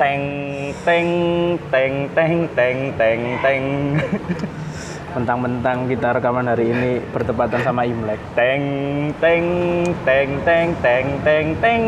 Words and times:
Teng 0.00 0.24
teng 0.80 1.08
teng 1.68 2.08
teng 2.16 2.48
teng 2.56 2.78
teng 2.96 3.20
teng. 3.44 3.64
Mentang-mentang 5.12 5.84
kita 5.92 6.16
rekaman 6.16 6.48
hari 6.48 6.72
ini 6.72 7.04
bertepatan 7.12 7.60
sama 7.60 7.84
Imlek. 7.84 8.16
Teng 8.32 8.64
teng 9.20 9.44
teng 10.08 10.40
teng 10.40 10.72
teng 10.80 11.06
teng 11.20 11.46
teng. 11.60 11.82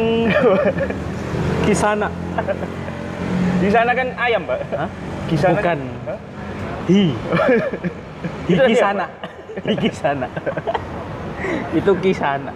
Kisana. 1.64 2.12
Di 3.64 3.72
sana 3.72 3.96
kan 3.96 4.08
ayam, 4.20 4.44
Pak. 4.44 4.60
Hah? 4.76 4.88
Di 5.32 5.36
sana 5.40 5.56
Bukan. 5.56 5.78
Hah? 6.04 6.18
Hi. 6.92 7.02
Hi 8.44 8.52
Itu 8.52 8.60
tadi 8.60 8.72
kisana. 8.76 9.06
Hi 9.64 9.74
kisana. 9.80 10.28
Itu 11.72 11.92
kisana. 11.96 12.52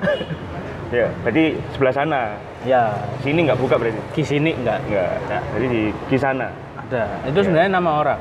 Ya, 0.93 1.09
berarti 1.25 1.57
sebelah 1.73 1.95
sana. 1.97 2.21
Ya, 2.67 2.99
Sini 3.23 3.47
nggak 3.47 3.59
buka 3.59 3.79
berarti? 3.79 4.01
di 4.13 4.23
sini 4.23 4.51
enggak 4.53 4.83
Nggak. 4.91 5.13
Nah, 5.31 5.43
jadi 5.55 5.67
di 5.71 5.83
di 6.11 6.17
sana. 6.19 6.51
ada. 6.77 7.03
Itu 7.23 7.39
sebenarnya 7.41 7.71
nama 7.73 7.91
orang. 8.03 8.21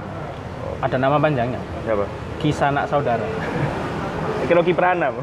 Ada 0.82 0.98
nama 1.02 1.18
panjangnya. 1.18 1.58
Siapa? 1.82 2.06
Kisana 2.38 2.86
saudara. 2.86 3.26
Kira 4.46 4.62
Kiprana, 4.62 5.10
Bu. 5.10 5.22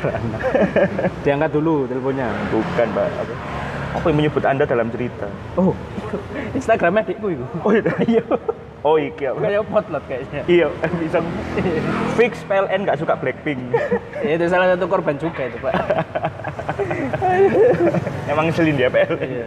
Berana. 0.00 0.38
Diangkat 1.20 1.50
dulu 1.52 1.84
teleponnya. 1.84 2.32
Bukan, 2.48 2.86
Pak. 2.96 3.04
Apa? 3.12 3.34
Apa 3.92 4.04
yang 4.08 4.16
menyebut 4.16 4.40
Anda 4.48 4.64
dalam 4.64 4.88
cerita? 4.88 5.28
Oh, 5.52 5.76
Instagramnya 6.56 7.04
adikku 7.04 7.28
itu. 7.28 7.44
Oh, 7.60 7.72
iya. 7.76 7.92
Iya. 8.08 8.24
Oh, 8.82 8.96
iki 8.96 9.28
apa? 9.28 9.38
Kayak 9.44 9.62
potlot 9.68 10.04
kayaknya. 10.08 10.42
Iya, 10.48 10.66
bisa 10.98 11.18
fix 12.18 12.40
PLN 12.42 12.82
nggak 12.82 12.98
suka 12.98 13.14
Blackpink. 13.14 13.60
itu 14.24 14.44
salah 14.48 14.74
satu 14.74 14.88
korban 14.88 15.14
juga 15.20 15.46
itu, 15.46 15.60
Pak. 15.60 15.70
Emang 18.30 18.44
ngeselin 18.48 18.76
dia 18.76 18.88
PLN. 18.88 19.18
Iya. 19.20 19.46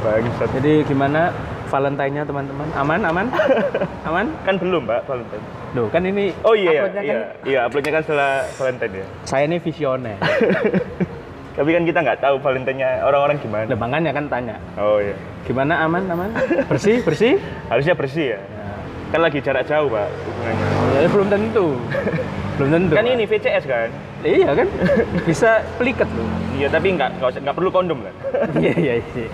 Bangsat. 0.00 0.48
Jadi 0.56 0.72
gimana 0.84 1.32
Valentine-nya 1.66 2.22
teman-teman? 2.26 2.66
Aman, 2.74 3.00
aman? 3.02 3.26
aman? 4.08 4.26
Kan 4.42 4.58
belum, 4.58 4.84
Mbak, 4.84 5.00
Valentine. 5.06 5.44
Loh, 5.70 5.86
kan 5.86 6.02
ini 6.02 6.34
Oh 6.42 6.52
iya, 6.52 6.66
iya, 6.68 6.80
uploadnya 6.82 7.02
iya, 7.02 7.14
kan 7.14 7.22
iya, 7.46 7.60
uploadnya 7.64 7.92
kan 7.94 8.02
setelah 8.02 8.32
Valentine 8.58 8.92
ya. 8.92 9.06
saya 9.22 9.42
ini 9.46 9.56
visioner. 9.62 10.18
Tapi 11.60 11.70
kan 11.70 11.82
kita 11.84 11.98
nggak 12.00 12.18
tahu 12.18 12.36
Valentine-nya 12.40 13.04
orang-orang 13.04 13.36
gimana. 13.38 13.64
Lah 13.68 13.78
makanya 13.78 14.10
kan 14.10 14.24
tanya, 14.26 14.56
Oh 14.74 14.98
iya, 14.98 15.14
gimana 15.44 15.78
aman, 15.80 16.02
aman? 16.08 16.30
Bersih, 16.66 17.02
bersih? 17.02 17.38
harusnya 17.68 17.94
bersih 17.94 18.26
ya. 18.34 18.40
Ya, 18.40 18.66
Kan 19.10 19.20
lagi 19.22 19.38
jarak 19.38 19.66
jauh, 19.66 19.86
Pak, 19.86 20.06
hubungannya. 20.26 20.66
ya 20.96 21.08
belum 21.10 21.28
tentu. 21.28 21.66
belum 22.58 22.68
tentu. 22.70 22.92
Kan 22.94 23.06
ini 23.06 23.24
VCS 23.26 23.64
kan? 23.66 23.88
Iya 24.20 24.52
kan? 24.52 24.68
Bisa 25.28 25.50
peliket 25.80 26.08
loh. 26.12 26.28
Iya, 26.52 26.68
tapi 26.68 26.92
nggak 26.92 27.16
nggak 27.16 27.28
usah- 27.32 27.42
nggak 27.42 27.56
perlu 27.56 27.70
kondom 27.72 27.98
kan? 28.04 28.14
Iya, 28.60 28.72
iya, 28.76 28.94
iya. 29.00 29.28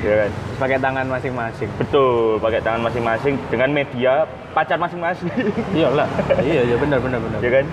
Iya 0.00 0.14
kan? 0.24 0.30
Pakai 0.56 0.78
tangan 0.80 1.06
masing-masing. 1.06 1.68
Betul, 1.76 2.40
pakai 2.40 2.60
tangan 2.64 2.80
masing-masing 2.88 3.34
dengan 3.52 3.68
media 3.68 4.24
pacar 4.56 4.80
masing-masing. 4.80 5.28
Iyalah. 5.76 6.08
iya, 6.40 6.64
iya 6.64 6.76
benar 6.80 6.98
benar 7.04 7.20
benar. 7.20 7.38
Iya 7.44 7.50
kan? 7.60 7.66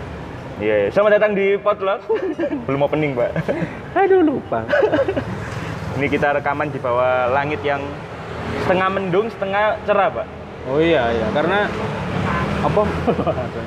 Iya, 0.57 0.75
iya. 0.75 0.87
selamat 0.89 1.11
datang 1.21 1.31
di 1.37 1.53
Potluck. 1.55 2.01
Belum 2.65 2.81
opening, 2.81 3.13
Pak. 3.13 3.29
Aduh 3.93 4.25
lupa. 4.25 4.65
Ini 5.95 6.05
kita 6.09 6.33
rekaman 6.33 6.73
di 6.73 6.81
bawah 6.81 7.29
langit 7.29 7.61
yang 7.61 7.79
setengah 8.65 8.89
mendung, 8.89 9.29
setengah 9.29 9.77
cerah, 9.85 10.09
Pak. 10.09 10.27
Oh 10.67 10.83
iya 10.83 11.13
iya 11.15 11.27
karena 11.31 11.69
apa 12.59 12.81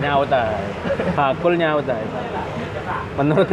nyaut 0.02 0.28
aja. 0.28 0.58
Bakul 1.16 1.56
nyaut 1.56 1.86
aja. 1.86 2.18
Menurut 3.18 3.48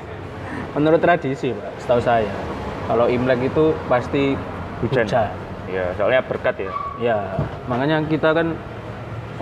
menurut 0.76 1.00
tradisi, 1.00 1.52
Pak, 1.52 1.72
setahu 1.80 2.00
saya. 2.00 2.32
Kalau 2.86 3.10
Imlek 3.10 3.50
itu 3.50 3.74
pasti 3.90 4.38
Hujan. 4.84 5.08
hujan. 5.08 5.30
Iya, 5.66 5.90
soalnya 5.98 6.20
berkat 6.22 6.54
ya. 6.62 6.72
Ya, 7.02 7.18
makanya 7.66 7.98
kita 8.06 8.30
kan 8.30 8.54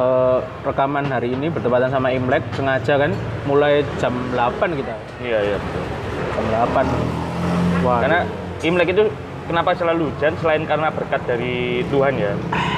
eh, 0.00 0.38
rekaman 0.64 1.04
hari 1.12 1.36
ini 1.36 1.52
bertepatan 1.52 1.92
sama 1.92 2.08
Imlek 2.14 2.40
sengaja 2.56 2.96
kan 2.96 3.12
mulai 3.44 3.84
jam 4.00 4.14
8 4.32 4.72
kita. 4.72 4.94
Iya, 5.20 5.38
iya, 5.52 5.56
betul. 5.60 5.84
Jam 6.32 6.44
8. 6.72 7.84
Wah. 7.84 8.00
Karena 8.00 8.20
Imlek 8.64 8.96
itu 8.96 9.04
kenapa 9.44 9.76
selalu 9.76 10.08
hujan 10.08 10.32
selain 10.40 10.64
karena 10.64 10.88
berkat 10.88 11.20
dari 11.28 11.84
Tuhan 11.92 12.16
ya. 12.16 12.32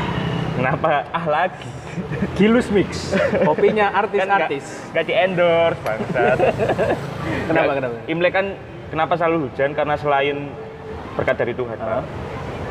Kenapa 0.56 1.04
ah 1.12 1.26
lagi? 1.28 1.68
Gilus 2.34 2.68
Mix. 2.68 3.16
Kopinya 3.40 3.88
Kan 3.88 3.98
artis-artis. 4.04 4.64
nggak 4.90 5.04
di 5.04 5.14
endorse 5.14 5.80
bangsat. 5.80 6.38
Kenapa, 7.48 7.52
Nggak- 7.64 7.76
kenapa? 7.76 7.96
Imlek 8.06 8.32
kan 8.32 8.46
kenapa 8.88 9.12
selalu 9.14 9.36
hujan 9.46 9.70
karena 9.72 9.94
selain 9.94 10.36
berkat 11.14 11.36
dari 11.36 11.52
Tuhan, 11.52 11.74
Pak. 11.74 12.02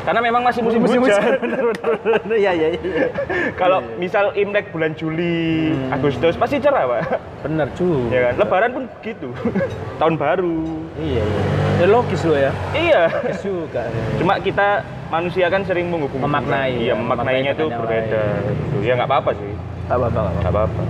Karena 0.06 0.20
memang 0.22 0.46
masih 0.46 0.62
musim, 0.62 0.78
hujan. 0.86 1.34
bener 1.42 1.74
bener. 1.74 2.20
Iya 2.30 2.52
iya 2.54 2.68
iya. 2.78 3.10
Kalau 3.58 3.82
misal 3.98 4.30
Imlek 4.38 4.70
bulan 4.70 4.94
Juli, 4.94 5.74
Hmm. 5.74 5.90
Agustus 5.90 6.38
pasti 6.38 6.62
cerah, 6.62 6.86
Pak. 6.86 7.18
Bener 7.42 7.66
juga. 7.74 8.14
Ya 8.14 8.20
kan? 8.30 8.32
Lebaran 8.38 8.70
pun 8.70 8.84
gitu. 9.02 9.34
Tahun 10.00 10.14
baru. 10.14 10.62
Iya 10.94 11.22
iya. 11.26 11.42
Ya 11.76 11.86
logis 11.90 12.22
loh 12.22 12.38
ya. 12.38 12.54
Iya. 12.70 13.02
Logis 13.10 13.40
juga. 13.42 13.82
ya. 13.82 14.02
Cuma 14.22 14.38
kita 14.38 14.68
manusia 15.10 15.46
kan 15.50 15.66
sering 15.66 15.90
menghubung 15.90 16.22
Memaknai, 16.22 16.70
Iya, 16.78 16.90
ya, 16.90 16.94
memaknainya 16.94 17.52
memaknai 17.52 17.58
itu 17.58 17.64
berbeda. 17.74 18.22
Gitu. 18.46 18.76
Ya 18.86 18.92
nggak 18.94 19.10
apa-apa 19.10 19.30
sih. 19.34 19.52
Tak 19.90 19.96
apa-apa. 19.98 20.20
nggak 20.22 20.34
Nggak 20.38 20.52
apa-apa. 20.54 20.82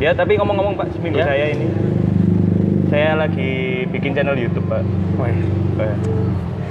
Ya, 0.00 0.10
tapi 0.12 0.32
ngomong-ngomong 0.36 0.76
Pak, 0.76 0.96
seminggu 0.96 1.20
Ya. 1.20 1.28
saya 1.28 1.46
ini 1.52 1.68
saya 2.88 3.16
lagi 3.16 3.84
bikin 3.92 4.12
channel 4.12 4.36
YouTube, 4.36 4.64
Pak. 4.68 4.80
Wah, 5.16 5.28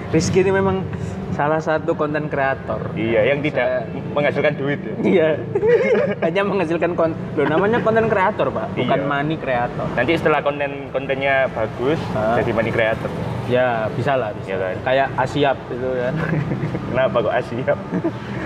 Rizky 0.09 0.41
ini 0.41 0.49
memang 0.49 0.81
salah 1.39 1.63
satu 1.63 1.95
konten 1.95 2.27
kreator. 2.27 2.91
Iya, 2.91 3.31
yang 3.31 3.39
tidak 3.39 3.63
Saya- 3.63 4.11
menghasilkan 4.11 4.53
duit 4.59 4.79
ya. 4.83 4.93
Iya. 4.99 5.29
Hanya 6.27 6.41
menghasilkan 6.43 6.91
konten. 6.93 7.15
Loh 7.33 7.47
namanya 7.47 7.79
konten 7.79 8.11
kreator, 8.11 8.51
Pak, 8.51 8.75
bukan 8.75 8.99
Iya. 8.99 9.07
money 9.07 9.35
kreator. 9.39 9.87
Nanti 9.95 10.19
setelah 10.19 10.43
konten-kontennya 10.43 11.47
bagus, 11.49 11.95
Ah. 12.11 12.35
jadi 12.35 12.51
money 12.51 12.75
creator. 12.75 13.07
Ya, 13.47 13.87
bisa 13.89 14.19
lah, 14.19 14.35
bisa. 14.35 14.51
Iya 14.51 14.57
kan? 14.59 14.75
Kayak 14.83 15.07
Asiap 15.15 15.55
itu 15.71 15.87
kan. 15.95 16.13
Kenapa 16.91 17.15
kok 17.21 17.33
Asia? 17.33 17.73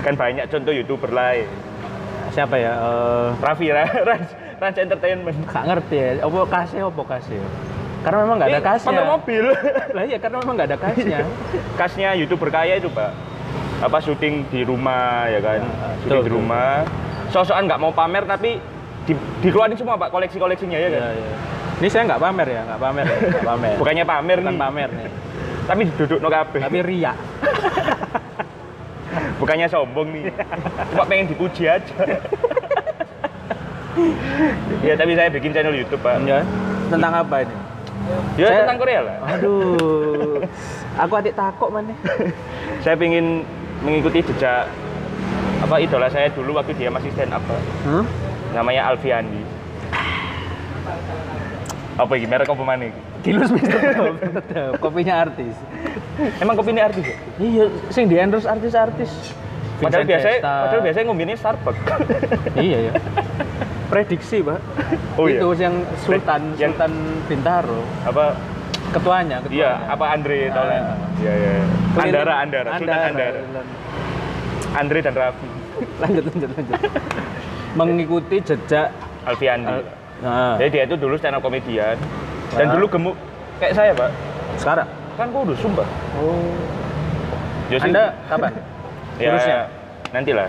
kan 0.04 0.14
banyak 0.14 0.46
contoh 0.46 0.72
YouTuber 0.72 1.10
lain. 1.10 1.48
Siapa 2.30 2.56
ya? 2.56 2.74
Eh, 2.78 3.28
Raffi, 3.42 3.68
Ra- 3.68 3.90
Rans, 4.08 4.30
Rans 4.58 4.78
Entertainment. 4.78 5.38
Gak 5.50 5.66
ngerti 5.66 5.98
ya. 5.98 6.10
Apa 6.22 6.40
kasih 6.46 6.80
apa 6.88 7.02
kasih? 7.10 7.42
Karena 8.04 8.18
memang 8.28 8.36
nggak 8.36 8.52
ada 8.52 8.62
kasnya. 8.62 8.92
Motor 8.92 9.08
mobil. 9.16 9.46
Lah 9.96 10.04
iya 10.04 10.18
karena 10.20 10.38
memang 10.44 10.54
nggak 10.60 10.70
ada 10.70 10.80
kasnya. 10.80 11.20
Kasnya 11.80 12.10
YouTuber 12.20 12.50
kaya 12.52 12.76
itu, 12.78 12.92
Pak. 12.92 13.12
Apa 13.80 13.98
syuting 14.04 14.44
di 14.52 14.62
rumah 14.68 15.28
ya 15.32 15.40
kan? 15.40 15.64
Ya, 15.64 15.88
syuting 16.04 16.20
betul, 16.20 16.28
di 16.28 16.32
rumah. 16.36 16.84
Sosokan 17.32 17.64
nggak 17.66 17.80
mau 17.80 17.92
pamer 17.96 18.28
tapi 18.28 18.60
di, 19.08 19.14
dikeluarin 19.40 19.80
semua, 19.80 19.96
Pak, 19.96 20.12
koleksi-koleksinya 20.12 20.78
ya 20.78 20.88
kan? 20.92 21.00
Iya, 21.00 21.10
iya. 21.16 21.34
Ini 21.82 21.88
saya 21.90 22.04
nggak 22.12 22.22
pamer 22.22 22.48
ya, 22.48 22.62
nggak 22.70 22.80
pamer, 22.80 23.06
ya, 23.08 23.42
pamer. 23.44 23.76
Bukannya 23.82 24.06
pamer 24.06 24.38
Bukan 24.40 24.54
nih, 24.56 24.62
pamer 24.62 24.90
nih, 24.94 25.10
tapi 25.64 25.82
duduk 25.96 26.20
no 26.22 26.30
kabeh. 26.32 26.60
tapi 26.64 26.80
ria. 26.84 27.14
Bukannya 29.42 29.68
sombong 29.68 30.08
nih. 30.14 30.24
Cuma 30.94 31.04
pengen 31.10 31.26
dipuji 31.28 31.68
aja. 31.68 31.96
ya, 34.86 34.94
tapi 34.96 35.12
saya 35.18 35.28
bikin 35.34 35.52
channel 35.52 35.76
YouTube, 35.76 36.00
Pak. 36.00 36.24
Ya. 36.24 36.46
Tentang 36.88 37.12
apa 37.12 37.44
ini? 37.44 37.63
Ya 38.36 38.48
Saya- 38.50 38.60
tentang 38.66 38.80
Korea 38.82 39.00
lah. 39.06 39.16
Aduh, 39.38 40.42
aku 41.00 41.14
adik 41.18 41.34
takut 41.38 41.70
mana? 41.72 41.94
Saya 42.84 42.96
ingin 43.00 43.48
mengikuti 43.84 44.20
jejak 44.24 44.68
apa 45.64 45.80
idola 45.80 46.12
saya 46.12 46.28
dulu 46.36 46.60
waktu 46.60 46.76
dia 46.76 46.92
masih 46.92 47.08
stand 47.16 47.32
up. 47.32 47.44
Hmm? 47.88 48.04
Namanya 48.52 48.92
Alfiandi. 48.92 49.40
Apa 51.94 52.12
ini? 52.20 52.26
Merek 52.28 52.50
apa 52.50 52.64
mana? 52.66 52.92
Kilus 53.24 53.48
Mister 53.56 53.80
tetep. 53.80 54.76
kopinya 54.84 55.24
artis. 55.24 55.56
Emang 56.44 56.60
kopi 56.60 56.76
ini 56.76 56.82
artis 56.84 57.06
ya? 57.08 57.16
Iya, 57.40 57.66
sing 57.88 58.12
di 58.12 58.20
endorse 58.20 58.50
artis-artis. 58.50 59.10
Padahal 59.80 60.06
biasanya, 60.06 60.40
padahal 60.44 60.84
biasanya 60.84 61.06
ngomongin 61.08 61.38
Starbucks. 61.40 61.80
iya 62.60 62.78
ya. 62.90 62.92
Prediksi, 63.94 64.42
Pak. 64.42 64.60
Oh, 65.22 65.30
iya? 65.30 65.38
Itu 65.38 65.54
yang 65.54 65.76
Sultan, 66.02 66.42
Yang- 66.58 66.74
Sultan 66.74 66.94
Bintaro, 67.30 67.86
apa? 68.02 68.34
ketuanya, 68.90 69.38
ketuanya. 69.40 69.62
Iya, 69.62 69.72
apa 69.86 70.06
Andre 70.10 70.38
Ah. 70.40 70.50
tahu 70.50 70.66
kan? 70.66 70.84
Iya, 71.22 71.34
iya. 71.34 71.54
Andara, 71.96 72.34
Andara, 72.42 72.70
Sultan 72.74 73.00
Andara. 73.06 73.42
Andre 74.74 74.98
dan 75.00 75.14
Raffi. 75.14 75.48
Lanjut, 76.02 76.24
lanjut, 76.26 76.50
lanjut. 76.52 76.80
Mengikuti 77.74 78.38
jejak 78.42 78.88
Alfiandi. 79.24 79.70
Al- 79.72 80.02
Nah, 80.24 80.56
Jadi 80.56 80.70
dia 80.72 80.84
itu 80.88 80.96
dulu 80.96 81.20
stand 81.20 81.36
up 81.36 81.44
komedian 81.44 82.00
dan 82.50 82.66
Ah. 82.66 82.74
dulu 82.74 82.86
gemuk 82.88 83.16
kayak 83.60 83.74
saya, 83.76 83.92
Pak. 83.92 84.08
sekarang. 84.56 84.88
Kan 85.14 85.28
kurus, 85.30 85.60
sumpah. 85.60 85.84
Oh. 86.16 86.56
Ya 87.68 87.78
sih, 87.78 87.92
Anda 87.92 88.16
kapan? 88.26 88.52
ya, 89.22 89.30
Kurusnya? 89.30 89.60
Nantilah. 90.10 90.48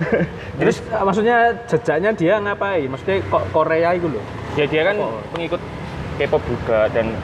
Terus 0.58 0.76
eh, 0.82 1.00
maksudnya 1.00 1.36
jejaknya 1.64 2.10
dia 2.10 2.34
ngapain? 2.36 2.86
Maksudnya 2.86 3.20
kok 3.22 3.44
Korea 3.50 3.92
itu 3.92 4.06
loh? 4.06 4.24
ya 4.52 4.64
dia 4.64 4.82
kan 4.82 4.96
Oh. 4.96 5.22
pengikut 5.30 5.62
K-pop 6.16 6.42
juga 6.42 6.90
dan 6.90 7.14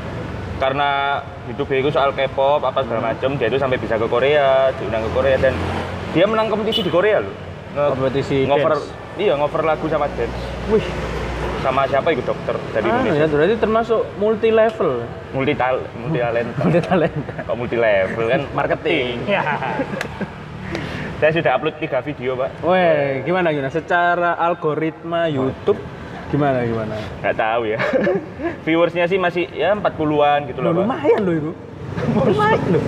karena 0.57 1.19
YouTube 1.45 1.69
itu 1.71 1.91
soal 1.91 2.11
K-pop 2.11 2.61
apa 2.61 2.81
segala 2.81 3.11
macem 3.11 3.35
dia 3.35 3.47
itu 3.47 3.57
sampai 3.57 3.77
bisa 3.77 3.95
ke 3.95 4.07
Korea 4.07 4.71
diundang 4.75 5.03
ke 5.03 5.11
Korea 5.11 5.37
dan 5.37 5.53
dia 6.11 6.25
menang 6.25 6.47
kompetisi 6.47 6.81
di 6.81 6.89
Korea 6.89 7.19
loh 7.19 7.35
Nge- 7.73 7.91
Kompetisi 7.93 8.37
ngover 8.45 8.73
dance. 8.73 8.89
iya 9.17 9.35
ngover 9.35 9.63
lagu 9.63 9.85
sama 9.85 10.07
dance 10.09 10.39
Wih, 10.67 10.87
sama 11.61 11.85
siapa 11.85 12.09
itu 12.09 12.23
dokter 12.23 12.57
dari 12.71 12.87
anu 12.87 12.95
Indonesia 13.05 13.21
ya 13.21 13.27
berarti 13.29 13.55
termasuk 13.59 14.01
multi 14.17 14.49
level, 14.51 14.91
multi 15.31 15.53
tal 15.53 15.77
multi 15.93 16.19
talent 16.19 16.49
multi 16.63 16.81
talenta. 16.81 17.35
kok 17.43 17.55
multi 17.55 17.77
level 17.77 18.25
kan 18.25 18.41
Marketing. 18.55 19.15
Ya. 19.27 19.43
saya 21.17 21.31
sudah 21.33 21.51
upload 21.53 21.77
tiga 21.77 21.99
video 22.01 22.37
pak 22.37 22.51
Weh, 22.61 23.23
gimana 23.23 23.49
gimana? 23.49 23.69
Secara 23.69 24.37
algoritma 24.37 25.27
YouTube 25.27 25.81
gimana 26.27 26.61
gimana? 26.61 26.99
nggak 27.21 27.37
tahu 27.37 27.63
ya 27.67 27.79
viewersnya 28.67 29.07
sih 29.07 29.17
masih 29.17 29.47
ya 29.49 29.73
40-an 29.73 30.47
gitu 30.47 30.59
Loh, 30.59 30.71
pak 30.71 30.83
lumayan 30.83 31.21
loh 31.23 31.35
itu. 31.35 31.51
lumayan 32.19 32.67
loh. 32.69 32.85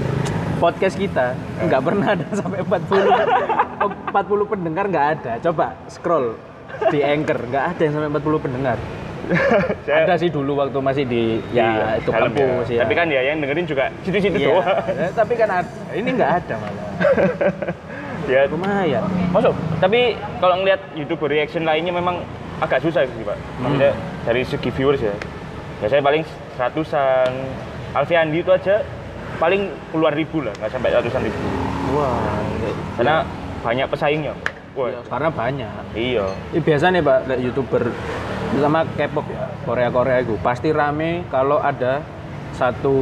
Podcast 0.59 0.99
kita 0.99 1.39
nggak 1.63 1.81
pernah 1.81 2.07
ada 2.13 2.27
sampai 2.33 2.61
40 2.61 2.99
oh, 3.79 3.91
40 4.11 4.53
pendengar 4.53 4.85
nggak 4.85 5.07
ada. 5.15 5.33
Coba 5.41 5.79
scroll 5.87 6.35
di 6.91 6.99
Anchor 7.01 7.39
nggak 7.47 7.65
ada 7.71 7.81
yang 7.81 7.95
sampai 7.95 8.09
40 8.11 8.43
pendengar. 8.43 8.79
Saya- 9.87 10.03
Ada 10.03 10.19
sih 10.19 10.29
dulu 10.29 10.59
waktu 10.59 10.79
masih 10.81 11.05
di 11.05 11.39
ya 11.51 11.63
Iya, 11.63 11.87
itu 12.01 12.11
dalam 12.11 12.33
kampus 12.35 12.69
ya. 12.69 12.81
Tapi 12.83 12.93
kan 12.93 13.07
ya 13.07 13.21
yang 13.23 13.39
dengerin 13.39 13.67
juga 13.67 13.85
situ-situ 14.03 14.35
Iya, 14.37 14.49
doang. 14.51 14.67
eh, 14.99 15.11
tapi 15.15 15.33
kan 15.33 15.49
ada. 15.55 15.71
Ini 15.95 16.09
nggak 16.11 16.33
ada 16.43 16.55
malah. 16.59 16.87
ya, 18.29 18.45
Lumayan. 18.47 19.03
masuk. 19.29 19.51
Tapi 19.79 20.13
kalau 20.39 20.55
ngeliat 20.57 20.81
YouTuber 20.95 21.27
reaction 21.27 21.65
lainnya 21.65 21.91
memang 21.91 22.21
agak 22.59 22.81
susah 22.81 23.03
sih, 23.03 23.25
Pak. 23.25 23.39
Maksudnya 23.59 23.93
dari 24.23 24.43
segi 24.45 24.71
viewers 24.71 25.01
ya. 25.01 25.15
Ya 25.79 25.87
saya 25.89 26.03
paling 26.03 26.23
seratusan. 26.55 27.31
Alfi 27.89 28.13
Andi 28.13 28.45
itu 28.45 28.53
aja 28.53 28.85
paling 29.37 29.73
puluhan 29.89 30.13
ribu 30.13 30.43
lah, 30.43 30.53
nggak 30.55 30.71
sampai 30.71 30.93
ratusan 30.93 31.23
ribu. 31.23 31.39
Wah, 31.91 32.21
Karena 32.95 33.25
banyak 33.59 33.87
pesaingnya. 33.89 34.35
Wah, 34.77 34.87
Iya, 34.87 35.01
karena 35.09 35.29
banyak. 35.33 35.83
iya. 35.97 36.27
Ini 36.53 36.61
biasa 36.61 36.93
nih 36.93 37.03
pak, 37.03 37.19
kayak 37.27 37.41
youtuber 37.41 37.83
terutama 38.49 38.79
K-pop 38.95 39.27
ya, 39.27 39.45
Korea 39.63 39.89
Korea 39.89 40.19
itu 40.21 40.35
pasti 40.39 40.69
rame 40.71 41.25
kalau 41.27 41.59
ada 41.59 42.01
satu 42.53 42.97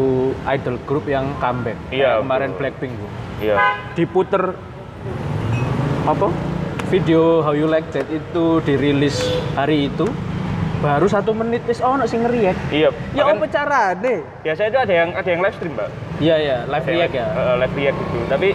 idol 0.46 0.76
group 0.84 1.05
yang 1.05 1.34
comeback. 1.37 1.76
Iya, 1.88 2.17
Kayak 2.17 2.22
kemarin. 2.22 2.50
Blackpink 2.55 2.93
Bu. 2.94 3.06
Iya. 3.40 3.55
Diputer 3.93 4.43
apa? 6.05 6.29
Video 6.87 7.43
How 7.43 7.50
You 7.50 7.67
Like 7.67 7.91
That 7.91 8.06
itu 8.06 8.62
dirilis 8.62 9.19
hari 9.58 9.91
itu 9.91 10.06
baru 10.76 11.08
satu 11.08 11.35
menit 11.35 11.67
wis 11.67 11.82
ono 11.82 12.06
sing 12.06 12.23
ngeriak. 12.23 12.55
Iya. 12.70 12.94
Ya 13.11 13.26
apa 13.26 13.47
carane? 13.49 14.23
biasanya 14.44 14.69
itu 14.70 14.79
ada 14.79 14.94
yang 14.94 15.11
ada 15.17 15.29
yang 15.29 15.41
live 15.43 15.56
stream, 15.56 15.75
Mbak. 15.75 15.88
Iya 16.20 16.37
iya, 16.38 16.58
live 16.69 16.87
Ada 16.87 16.93
react 16.94 17.14
ya. 17.17 17.26
eh, 17.26 17.55
live 17.58 17.75
react 17.75 17.97
gitu. 17.99 18.19
Tapi 18.29 18.49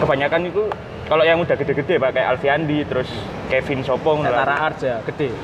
kebanyakan 0.00 0.40
itu 0.48 0.62
kalau 1.06 1.24
yang 1.24 1.38
udah 1.38 1.54
gede-gede 1.54 1.94
Pak 1.96 2.10
kayak 2.12 2.28
Alfiandi 2.34 2.78
terus 2.82 3.08
Kevin 3.46 3.80
Sopong. 3.80 4.26
Tara 4.26 4.56
Arts 4.58 4.82
ya, 4.82 4.98
gede. 5.06 5.30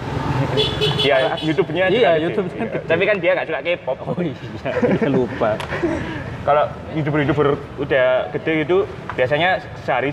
Iya, 1.01 1.39
YouTube-nya 1.41 1.89
Iya, 1.89 2.19
gede. 2.19 2.23
YouTube-nya 2.29 2.62
Iya. 2.67 2.81
Tapi 2.85 3.03
kan 3.06 3.17
dia 3.23 3.31
nggak 3.39 3.47
suka 3.49 3.61
K-pop. 3.62 3.99
Oh 4.03 4.19
iya, 4.19 4.35
lupa. 5.15 5.55
Kalau 6.45 6.65
YouTuber-YouTuber 6.93 7.49
udah 7.81 8.29
gede 8.31 8.53
gitu, 8.67 8.85
biasanya 9.15 9.62
sehari 9.87 10.12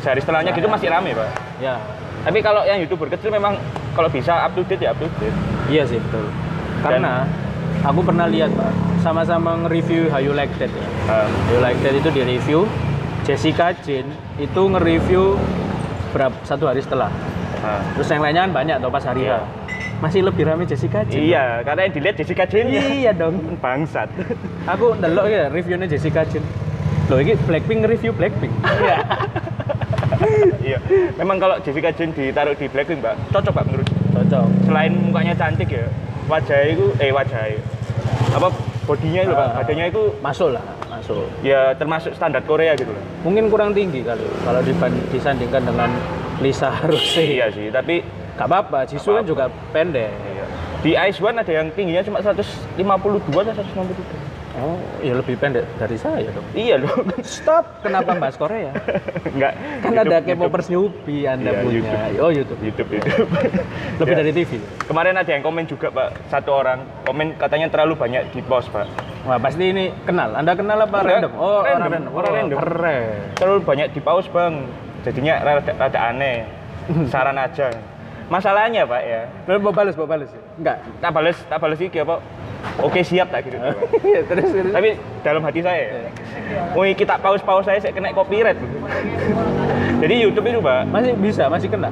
sehari 0.00 0.20
setelahnya 0.22 0.52
gitu 0.52 0.66
masih 0.66 0.88
rame, 0.88 1.10
Pak. 1.12 1.28
Ya, 1.58 1.76
Tapi 2.22 2.42
kalau 2.42 2.66
yang 2.66 2.82
YouTuber 2.82 3.06
kecil 3.06 3.30
memang 3.30 3.54
kalau 3.94 4.10
bisa 4.10 4.34
up 4.34 4.50
to 4.52 4.66
date 4.66 4.82
ya 4.82 4.90
up 4.90 4.98
to 4.98 5.06
date. 5.22 5.36
Iya 5.70 5.86
sih 5.86 6.02
betul. 6.02 6.26
Karena 6.82 7.22
aku 7.82 8.02
pernah 8.02 8.26
lihat 8.26 8.50
pak, 8.52 8.70
sama-sama 8.98 9.54
nge-review 9.62 10.10
How 10.10 10.18
You 10.18 10.34
Like 10.34 10.50
That 10.58 10.74
ya. 10.74 10.86
Um, 11.06 11.30
How 11.30 11.54
You 11.54 11.60
Like 11.62 11.78
That 11.86 11.94
itu 11.94 12.10
di 12.10 12.22
review, 12.26 12.66
Jessica 13.22 13.70
Jane 13.86 14.10
itu 14.42 14.58
nge-review 14.58 15.38
berapa 16.10 16.34
satu 16.42 16.66
hari 16.66 16.82
setelah. 16.82 17.14
nah. 17.62 17.78
Terus 17.94 18.10
yang 18.10 18.22
lainnya 18.26 18.42
kan 18.50 18.52
banyak 18.54 18.76
tuh 18.82 18.90
pas 18.90 19.04
hari 19.06 19.22
Iya. 19.26 19.40
Masih 19.96 20.20
lebih 20.26 20.44
rame 20.44 20.66
Jessica 20.66 21.06
Jane. 21.06 21.24
Iya, 21.30 21.62
karena 21.64 21.80
yang 21.88 21.94
dilihat 21.94 22.14
Jessica 22.18 22.44
Jane 22.44 22.68
ya. 22.68 22.82
Iya 22.90 23.12
dong. 23.14 23.38
Bangsat. 23.64 24.10
Aku 24.66 24.98
ndelok 24.98 25.26
ya 25.30 25.46
reviewnya 25.46 25.86
Jessica 25.86 26.26
Jane. 26.26 26.44
Loh 27.06 27.22
ini 27.22 27.38
Blackpink 27.46 27.86
nge-review 27.86 28.12
Blackpink. 28.12 28.50
Iya. 28.66 28.98
iya. 30.60 30.78
Memang 31.14 31.36
kalau 31.36 31.56
Jessica 31.58 31.90
Jane 31.90 32.10
ditaruh 32.10 32.52
di 32.52 32.66
Blackpink, 32.66 33.00
Mbak, 33.00 33.14
cocok, 33.30 33.52
Pak 33.52 33.64
menurut 33.66 33.88
Cocok. 34.10 34.46
selain 34.64 34.92
mukanya 34.94 35.34
cantik 35.34 35.68
ya 35.68 35.86
wajahnya 36.24 36.66
itu 36.72 36.86
eh 36.96 37.10
wajahnya 37.10 37.60
apa 38.32 38.48
bodinya 38.82 39.20
itu 39.22 39.32
pak 39.32 39.46
Ah. 39.46 39.54
badannya 39.58 39.86
itu 39.86 40.02
Masuk 40.18 40.48
lah, 40.50 40.64
masuk. 40.86 41.24
ya 41.40 41.70
termasuk 41.72 42.12
standar 42.12 42.42
Korea 42.42 42.72
gitu 42.74 42.88
loh 42.88 43.02
Mungkin 43.22 43.46
kurang 43.46 43.70
tinggi 43.70 44.00
kali 44.00 44.24
kalau 44.40 44.60
disandingkan 45.08 45.62
dengan 45.62 45.90
Lisa 46.38 46.72
Rose. 46.88 47.20
iya 47.20 47.46
sih 47.48 47.68
tapi 47.68 48.00
Gak 48.34 48.44
apa-apa, 48.44 48.84
Jisoo 48.84 49.16
kan 49.16 49.24
juga 49.24 49.44
pendek. 49.70 50.12
iya. 50.12 50.44
di 50.78 50.92
Ice 50.94 51.18
One 51.18 51.36
ada 51.36 51.48
yang 51.48 51.72
tingginya 51.72 52.02
cuma 52.02 52.20
152 52.20 52.76
atau 52.76 53.64
163 53.64 54.35
Oh, 54.56 54.80
ya 54.98 55.12
lebih 55.12 55.36
pendek 55.36 55.68
dari 55.76 55.94
saya 55.94 56.32
dong. 56.32 56.40
iya 56.52 56.80
loh 56.80 56.88
Stop, 57.20 57.84
kenapa 57.84 58.16
bahas 58.16 58.34
Korea? 58.34 58.72
enggak 59.26 59.52
Kan 59.84 59.92
YouTube- 59.92 60.08
ada. 60.08 60.24
K-popers 60.24 60.66
newbie 60.66 61.24
Anda 61.24 61.50
Iya, 61.50 61.60
punya. 61.60 61.76
YouTube. 62.08 62.16
Oh, 62.18 62.30
YouTube. 62.30 62.60
YouTube 62.62 62.88
YouTube 62.90 63.28
Lebih 64.00 64.10
Ya. 64.10 64.18
dari 64.18 64.32
TV. 64.32 64.50
kemarin 64.82 65.14
ada 65.14 65.28
yang 65.28 65.42
komen 65.42 65.64
juga 65.64 65.88
pak 65.88 66.08
satu 66.26 66.50
orang 66.54 66.78
komen 67.04 67.36
katanya 67.36 67.68
terlalu 67.68 67.94
banyak 67.94 68.22
di 68.30 68.40
post 68.40 68.70
pak 68.70 68.88
Wah, 69.22 69.36
pasti 69.36 69.64
ini 69.66 69.90
kenal. 70.02 70.32
Anda 70.32 70.54
kenal 70.54 70.78
apa 70.80 70.96
Enggak, 70.96 71.12
random? 71.20 71.32
Oh, 71.34 71.60
random, 71.60 71.66
orang 71.66 71.90
random. 71.90 72.12
orang 72.14 72.24
Oh, 72.24 72.36
random. 72.38 72.58
Keren. 72.58 73.04
terlalu 73.34 73.60
banyak 73.62 73.88
di 73.90 74.00
pause 74.00 74.28
bang 74.28 74.54
jadinya 75.02 75.34
rada, 75.38 75.72
rada 75.74 76.00
aneh 76.06 76.48
saran 77.12 77.36
aja 77.36 77.76
masalahnya 78.26 78.82
pak 78.82 79.02
ya 79.02 79.22
Terus 79.44 79.60
mau 79.60 79.70
balas, 79.70 79.94
mau 79.94 80.08
balas. 80.08 80.32
Enggak. 80.56 80.80
tak 80.96 81.10
balas 81.10 81.36
tak 81.44 81.58
balas 81.58 81.78
iki 81.78 82.00
apa 82.00 82.24
oke 82.78 83.00
siap 83.00 83.28
tak 83.28 83.44
gitu 83.44 83.56
Iya, 84.08 84.20
terus 84.24 84.48
terus. 84.48 84.72
tapi 84.72 84.88
dalam 85.20 85.42
hati 85.42 85.60
saya 85.60 86.10
Wih, 86.72 86.94
kita 86.94 87.18
pause-pause 87.18 87.66
saya, 87.66 87.78
saya 87.78 87.90
kena 87.90 88.14
copyright. 88.14 88.54
Jadi 90.02 90.14
YouTube 90.20 90.46
itu 90.46 90.60
pak. 90.60 90.86
Masih 90.86 91.12
bisa, 91.18 91.50
masih 91.50 91.66
kena. 91.66 91.90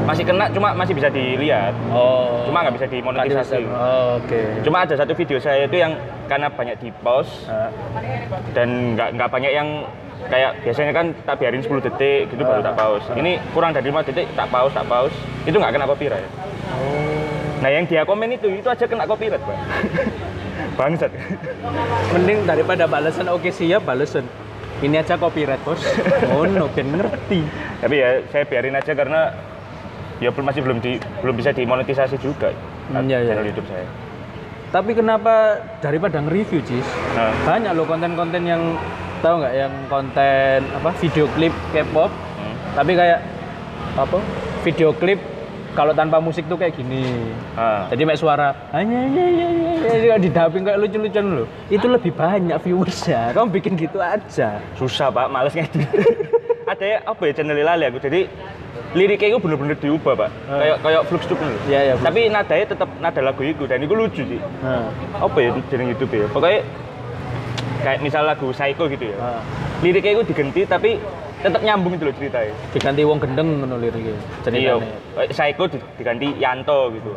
masih 0.00 0.24
kena 0.24 0.48
cuma 0.48 0.72
masih 0.72 0.96
bisa 0.96 1.06
dilihat. 1.06 1.76
Oh. 1.92 2.42
cuma 2.42 2.64
nggak 2.64 2.80
bisa 2.80 2.86
dimonetisasi 2.88 3.62
Oh, 3.68 4.16
Oke. 4.16 4.64
cuma 4.64 4.82
ada 4.82 4.96
satu 4.96 5.12
video 5.12 5.36
saya 5.36 5.68
itu 5.68 5.76
yang 5.76 5.92
karena 6.26 6.48
banyak 6.48 6.80
di 6.80 6.88
pause 6.98 7.44
Nah, 7.46 7.68
dan 8.50 8.96
nggak 8.96 9.08
nggak 9.14 9.28
banyak 9.28 9.52
yang 9.52 9.68
kayak 10.26 10.56
biasanya 10.60 10.92
kan 10.92 11.06
tak 11.22 11.36
biarin 11.36 11.60
10 11.60 11.84
detik 11.84 12.28
gitu 12.28 12.42
baru 12.42 12.60
tak 12.60 12.74
pause. 12.74 13.06
Ini 13.12 13.38
kurang 13.52 13.70
dari 13.70 13.86
5 13.86 14.02
detik 14.02 14.26
tak 14.32 14.48
pause 14.48 14.72
tak 14.72 14.88
pause. 14.88 15.14
Itu 15.44 15.60
nggak 15.60 15.76
kena 15.76 15.86
copyright 15.86 16.26
nah 17.60 17.68
yang 17.68 17.84
dia 17.84 18.02
komen 18.02 18.32
itu 18.32 18.48
itu 18.50 18.68
aja 18.68 18.84
kena 18.88 19.04
copyright 19.04 19.40
pak 19.40 19.56
bangsat 20.78 21.12
Mending 22.10 22.44
daripada 22.44 22.84
balasan 22.84 23.30
oke 23.30 23.48
siap 23.52 23.86
balasan. 23.86 24.24
Ini 24.80 25.04
aja 25.04 25.20
copyright, 25.20 25.60
Bos. 25.60 25.80
Oh, 26.32 26.48
no, 26.48 26.66
ben 26.72 26.88
ngerti. 26.96 27.44
tapi 27.80 28.00
ya 28.00 28.24
saya 28.32 28.44
biarin 28.48 28.76
aja 28.76 28.92
karena 28.96 29.32
ya 30.20 30.28
masih 30.32 30.60
belum 30.60 30.80
di 30.80 30.96
belum 31.20 31.34
bisa 31.36 31.52
dimonetisasi 31.52 32.16
juga 32.20 32.52
Hmm, 32.90 33.06
iya. 33.06 33.22
channel 33.22 33.46
YouTube 33.46 33.68
saya 33.70 33.86
Tapi 34.70 34.90
kenapa 34.98 35.62
daripada 35.78 36.18
nge-review, 36.18 36.60
Cis? 36.66 36.86
nah, 37.14 37.30
Banyak 37.46 37.72
loh 37.78 37.86
konten-konten 37.86 38.42
yang 38.42 38.62
tahu 39.20 39.44
nggak 39.44 39.54
yang 39.54 39.72
konten 39.86 40.58
apa 40.74 40.90
video 40.96 41.28
klip 41.36 41.52
K-pop 41.76 42.08
hmm. 42.10 42.54
tapi 42.72 42.92
kayak 42.96 43.20
apa 43.94 44.18
video 44.64 44.90
klip 44.96 45.20
kalau 45.74 45.92
tanpa 45.94 46.18
musik 46.18 46.46
tuh 46.50 46.58
kayak 46.58 46.74
gini. 46.74 47.30
Ah. 47.54 47.86
jadi 47.90 48.02
mek 48.06 48.18
suara 48.18 48.54
hanya 48.74 49.06
di 50.18 50.28
dubbing 50.30 50.62
kayak 50.66 50.78
lucu-lucuan 50.82 51.26
loh 51.42 51.46
itu 51.70 51.86
lebih 51.86 52.12
banyak 52.14 52.56
viewersnya 52.62 53.30
kamu 53.34 53.48
bikin 53.54 53.72
gitu 53.78 53.98
aja. 54.02 54.58
Susah 54.74 55.08
pak. 55.10 55.26
Males 55.30 55.54
ngedit 55.54 55.86
ada 56.70 56.84
ya 56.84 56.98
apa 57.02 57.22
ya 57.26 57.32
channel 57.34 57.58
lali 57.58 57.84
aku? 57.86 57.98
Jadi 58.02 58.20
liriknya 58.94 59.34
itu 59.34 59.38
bener-bener 59.38 59.76
diubah 59.78 60.14
pak. 60.18 60.30
Ah. 60.50 60.58
kayak 60.58 60.76
kayak 60.82 61.02
flux 61.06 61.22
tuh 61.30 61.36
loh 61.38 61.58
Iya, 61.70 61.80
iya, 61.90 61.94
tapi 62.02 62.20
nadanya 62.26 62.66
tetap 62.74 62.88
nada 62.98 63.20
lagu 63.22 63.42
itu 63.46 63.62
dan 63.66 63.78
itu 63.82 63.94
lucu 63.94 64.22
sih 64.26 64.40
nah, 64.62 64.90
apa 65.18 65.38
ya 65.38 65.48
jeneng 65.70 65.94
YouTube 65.94 66.12
ya? 66.14 66.26
Pokoknya 66.30 66.60
kayak 67.80 67.98
misal 68.04 68.22
lagu 68.26 68.50
Psycho 68.50 68.90
gitu 68.90 69.04
ya. 69.14 69.16
Nah. 69.16 69.42
liriknya 69.80 70.20
itu 70.20 70.24
diganti 70.34 70.60
tapi 70.68 71.00
tetap 71.40 71.60
nyambung 71.64 71.92
itu 71.96 72.04
loh 72.04 72.14
ceritanya 72.14 72.52
diganti 72.76 73.02
wong 73.04 73.18
gendeng 73.18 73.48
ngono 73.64 73.76
liriknya 73.80 74.12
iya 74.12 74.20
ceritanya 74.44 74.76
kayak 75.16 75.30
Psycho 75.32 75.64
di- 75.72 75.86
diganti 75.96 76.26
Yanto 76.36 76.80
gitu 76.92 77.10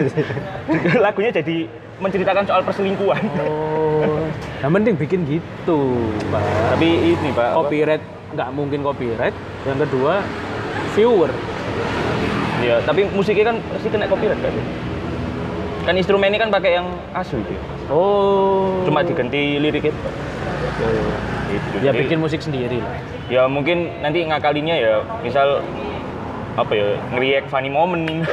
lagunya 1.04 1.30
jadi 1.32 1.56
menceritakan 1.96 2.44
soal 2.44 2.60
perselingkuhan 2.60 3.22
oh 3.40 4.28
yang 4.60 4.72
penting 4.72 4.94
bikin 5.00 5.20
gitu 5.24 5.80
pak 6.28 6.44
tapi 6.76 7.16
ini 7.16 7.28
pak 7.32 7.56
copyright 7.56 8.04
nggak 8.36 8.48
mungkin 8.52 8.80
copyright 8.84 9.36
yang 9.64 9.78
kedua 9.80 10.20
viewer 10.92 11.32
Iya, 12.56 12.80
tapi 12.88 13.04
musiknya 13.12 13.52
kan 13.52 13.56
pasti 13.68 13.88
kena 13.92 14.08
copyright 14.08 14.40
kan? 14.40 14.54
kan 15.86 15.94
instrumen 15.94 16.34
ini 16.34 16.40
kan 16.40 16.50
pakai 16.50 16.82
yang 16.82 16.88
asli 17.14 17.38
gitu. 17.46 17.62
Oh. 17.92 18.82
Cuma 18.82 19.06
diganti 19.06 19.60
liriknya. 19.62 19.92
Ya, 19.92 20.88
ya. 20.88 21.35
Gitu. 21.46 21.66
Ya 21.78 21.90
Jadi, 21.94 21.98
bikin 22.06 22.18
musik 22.18 22.40
sendiri 22.42 22.82
lah. 22.82 22.98
ya 23.26 23.42
mungkin 23.46 24.02
nanti 24.02 24.22
ngakalinya 24.26 24.74
ya 24.74 25.02
misal 25.22 25.62
apa 26.56 26.72
ya 26.72 26.96
nge-react 27.12 27.48
funny 27.48 27.70
moment. 27.70 28.06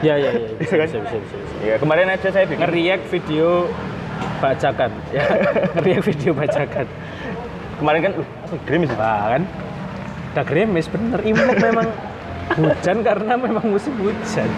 Ya 0.00 0.16
ya 0.16 0.32
ya. 0.32 0.48
Bisa 0.56 0.80
Kan? 0.80 0.88
bisa 0.88 0.98
bisa. 1.04 1.16
bisa, 1.20 1.36
bisa. 1.36 1.54
ya 1.60 1.74
kemarin 1.76 2.08
aja 2.08 2.28
saya 2.32 2.48
bikin 2.48 2.64
Nge-react 2.64 3.04
video 3.12 3.68
bacakan 4.40 4.90
ya. 5.16 5.24
Nge-react 5.76 6.04
video 6.08 6.30
bacakan. 6.32 6.86
kemarin 7.76 8.00
kan 8.00 8.12
uh, 8.16 8.28
apa 8.48 8.54
gerimis 8.64 8.90
ya? 8.92 9.36
Kan. 9.36 9.42
Udah 10.30 10.44
gerimis 10.48 10.86
bener 10.88 11.20
Imlek 11.20 11.58
memang 11.60 11.88
hujan 12.56 12.96
karena 13.04 13.32
memang 13.36 13.64
musim 13.68 13.92
hujan. 14.00 14.48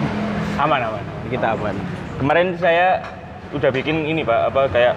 Aman 0.55 0.79
aman. 0.79 1.03
Kita 1.27 1.59
aman. 1.59 1.75
Kemarin 2.19 2.55
saya 2.55 3.03
udah 3.51 3.69
bikin 3.69 4.07
ini 4.07 4.23
Pak, 4.23 4.53
apa 4.53 4.61
kayak 4.71 4.95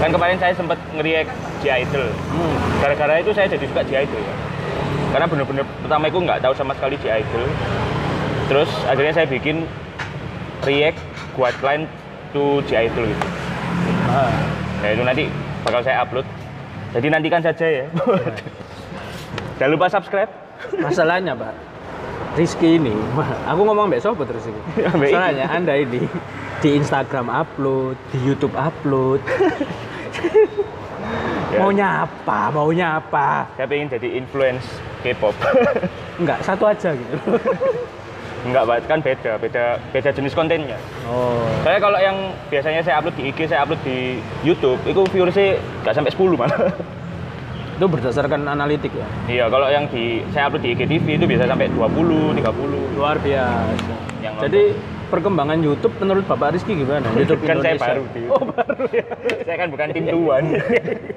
kan 0.00 0.08
kemarin 0.12 0.36
saya 0.36 0.52
sempat 0.52 0.78
nge-react 0.92 1.32
G-Idol. 1.64 2.06
Hmm. 2.12 2.54
Gara-gara 2.84 3.14
itu 3.20 3.32
saya 3.32 3.46
jadi 3.48 3.64
suka 3.64 3.82
G-Idol 3.86 4.20
ya. 4.20 4.34
Karena 5.16 5.26
bener-bener 5.26 5.64
pertama 5.80 6.04
itu 6.12 6.18
nggak 6.20 6.38
tahu 6.44 6.52
sama 6.52 6.72
sekali 6.76 6.96
G-Idol. 7.00 7.44
Terus 8.46 8.70
akhirnya 8.86 9.12
saya 9.16 9.26
bikin 9.26 9.64
react 10.68 11.00
guide 11.34 11.60
line 11.64 11.84
to 12.36 12.60
G-Idol 12.68 13.08
gitu. 13.08 13.26
Ah. 14.12 14.32
Ya 14.84 14.88
itu 14.92 15.02
nanti 15.02 15.24
bakal 15.64 15.80
saya 15.80 16.04
upload. 16.04 16.26
Jadi 16.92 17.06
nantikan 17.10 17.40
saja 17.40 17.66
ya. 17.66 17.84
Jangan 19.58 19.70
lupa 19.72 19.86
subscribe. 19.88 20.30
Masalahnya 20.80 21.36
Pak, 21.36 21.52
Rizky 22.36 22.80
ini, 22.80 22.96
aku 23.44 23.60
ngomong 23.60 23.92
besok 23.92 24.16
apa 24.16 24.24
terus 24.24 24.48
ini? 24.48 24.60
Ya. 24.80 24.88
Masalahnya 24.88 25.44
Anda 25.52 25.74
ini 25.76 26.00
di 26.64 26.76
Instagram 26.76 27.28
upload, 27.28 27.96
di 28.12 28.18
YouTube 28.24 28.56
upload. 28.56 29.20
Ya. 31.46 31.62
Maunya 31.62 31.88
apa? 32.02 32.50
Maunya 32.50 32.98
apa? 32.98 33.46
Saya 33.54 33.70
pengen 33.70 33.86
jadi 33.86 34.18
influence 34.18 34.66
K-pop. 35.06 35.30
Enggak, 36.20 36.42
satu 36.42 36.66
aja 36.66 36.90
gitu. 36.90 37.16
Enggak, 38.42 38.62
Pak, 38.66 38.76
kan 38.90 38.98
beda, 38.98 39.32
beda 39.38 39.78
beda 39.94 40.10
jenis 40.10 40.34
kontennya. 40.34 40.74
Oh. 41.06 41.46
Saya 41.62 41.78
kalau 41.78 41.98
yang 42.02 42.34
biasanya 42.50 42.82
saya 42.82 42.98
upload 42.98 43.14
di 43.14 43.30
IG, 43.30 43.46
saya 43.46 43.62
upload 43.62 43.78
di 43.86 44.18
YouTube, 44.42 44.82
itu 44.90 45.00
viewersnya 45.14 45.62
nggak 45.86 45.94
sampai 45.94 46.12
10 46.12 46.34
malah. 46.34 46.58
Itu 47.76 47.84
berdasarkan 47.92 48.40
analitik 48.48 48.88
ya. 48.88 49.04
iya, 49.28 49.44
kalau 49.52 49.68
yang 49.68 49.84
di 49.92 50.24
saya 50.32 50.48
upload 50.48 50.64
di 50.64 50.72
IGTV 50.72 51.20
itu 51.20 51.28
bisa 51.28 51.44
sampai 51.44 51.68
20, 51.68 52.32
30. 52.40 52.96
Luar 52.96 53.20
biasa. 53.20 53.94
Yang 54.24 54.34
Jadi 54.48 54.62
perkembangan 55.06 55.58
YouTube 55.58 55.94
menurut 55.98 56.24
Bapak 56.24 56.52
Rizky 56.52 56.74
gimana? 56.74 57.06
YouTube 57.14 57.40
kan 57.40 57.58
saya 57.58 57.74
Indonesia. 57.74 57.86
baru 57.88 58.04
di 58.10 58.20
Oh, 58.26 58.42
baru 58.44 58.84
ya. 58.90 59.04
saya 59.42 59.56
kan 59.56 59.68
bukan 59.70 59.86
tim 59.90 60.04
tuan. 60.06 60.44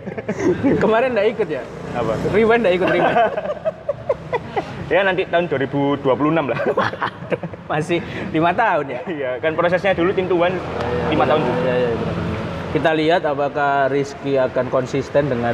Kemarin 0.84 1.10
enggak 1.12 1.28
ikut 1.32 1.48
ya? 1.50 1.62
Apa? 1.92 2.12
Rewind 2.30 2.62
enggak 2.62 2.76
ikut 2.76 2.90
rewind. 2.90 3.18
Ya 4.90 5.06
nanti 5.06 5.22
tahun 5.22 5.46
2026 5.46 6.02
lah. 6.50 6.60
Masih 7.70 8.02
lima 8.34 8.50
tahun 8.50 8.90
ya? 8.90 9.00
Iya, 9.06 9.32
kan 9.38 9.54
prosesnya 9.54 9.94
dulu 9.94 10.10
tim 10.10 10.26
tuan 10.26 10.50
5 10.50 11.14
tahun 11.14 11.42
dulu. 11.46 11.60
Ya, 11.62 11.76
ya, 11.78 11.90
benar. 11.94 12.16
Kita 12.74 12.92
lihat 12.98 13.22
apakah 13.22 13.86
Rizky 13.86 14.42
akan 14.42 14.66
konsisten 14.74 15.30
dengan 15.30 15.54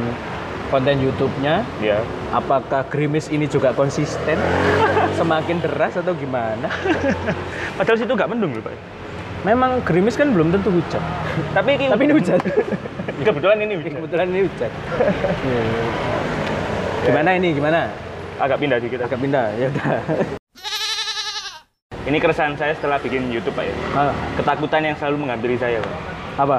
konten 0.68 0.98
YouTube-nya. 0.98 1.62
Iya. 1.78 2.02
Apakah 2.34 2.86
Grimis 2.90 3.30
ini 3.30 3.46
juga 3.46 3.72
konsisten? 3.72 4.36
Semakin 5.18 5.62
deras 5.62 5.96
atau 5.96 6.12
gimana? 6.14 6.68
Padahal 7.78 7.98
situ 7.98 8.12
nggak 8.12 8.30
mendung 8.30 8.52
loh, 8.56 8.62
Pak. 8.64 8.74
Memang 9.46 9.78
Grimis 9.86 10.18
kan 10.18 10.34
belum 10.34 10.50
tentu 10.50 10.74
hujan. 10.74 11.02
Tapi 11.54 11.78
ini 11.78 11.84
Tapi 11.88 12.02
ini 12.10 12.14
hujan. 12.18 12.38
kebetulan 13.26 13.58
ini 13.62 13.74
hujan. 13.78 13.92
Kebetulan 14.02 14.26
ini 14.32 14.40
hujan. 14.46 14.70
Iya, 15.46 15.60
iya. 15.62 15.84
Gimana 17.06 17.30
ini? 17.38 17.48
Gimana? 17.54 17.80
Agak 18.42 18.58
pindah 18.58 18.78
dikit. 18.82 18.98
Agak 19.06 19.22
pindah. 19.22 19.46
Ya 19.54 19.70
udah. 19.70 19.98
Ini 22.06 22.18
keresahan 22.22 22.54
saya 22.58 22.74
setelah 22.74 22.98
bikin 22.98 23.30
YouTube, 23.30 23.54
Pak 23.54 23.66
ya. 23.66 23.74
Ah, 23.94 24.14
Ketakutan 24.38 24.82
yang 24.82 24.96
selalu 24.98 25.26
menghampiri 25.26 25.58
saya, 25.58 25.78
Pak. 25.82 25.94
Apa? 26.36 26.58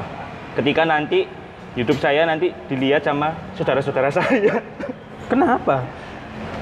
ketika 0.58 0.82
nanti 0.90 1.30
YouTube 1.78 2.02
saya 2.02 2.26
nanti 2.26 2.50
dilihat 2.66 3.06
sama 3.06 3.38
saudara-saudara 3.54 4.10
saya. 4.10 4.66
Kenapa? 5.30 5.86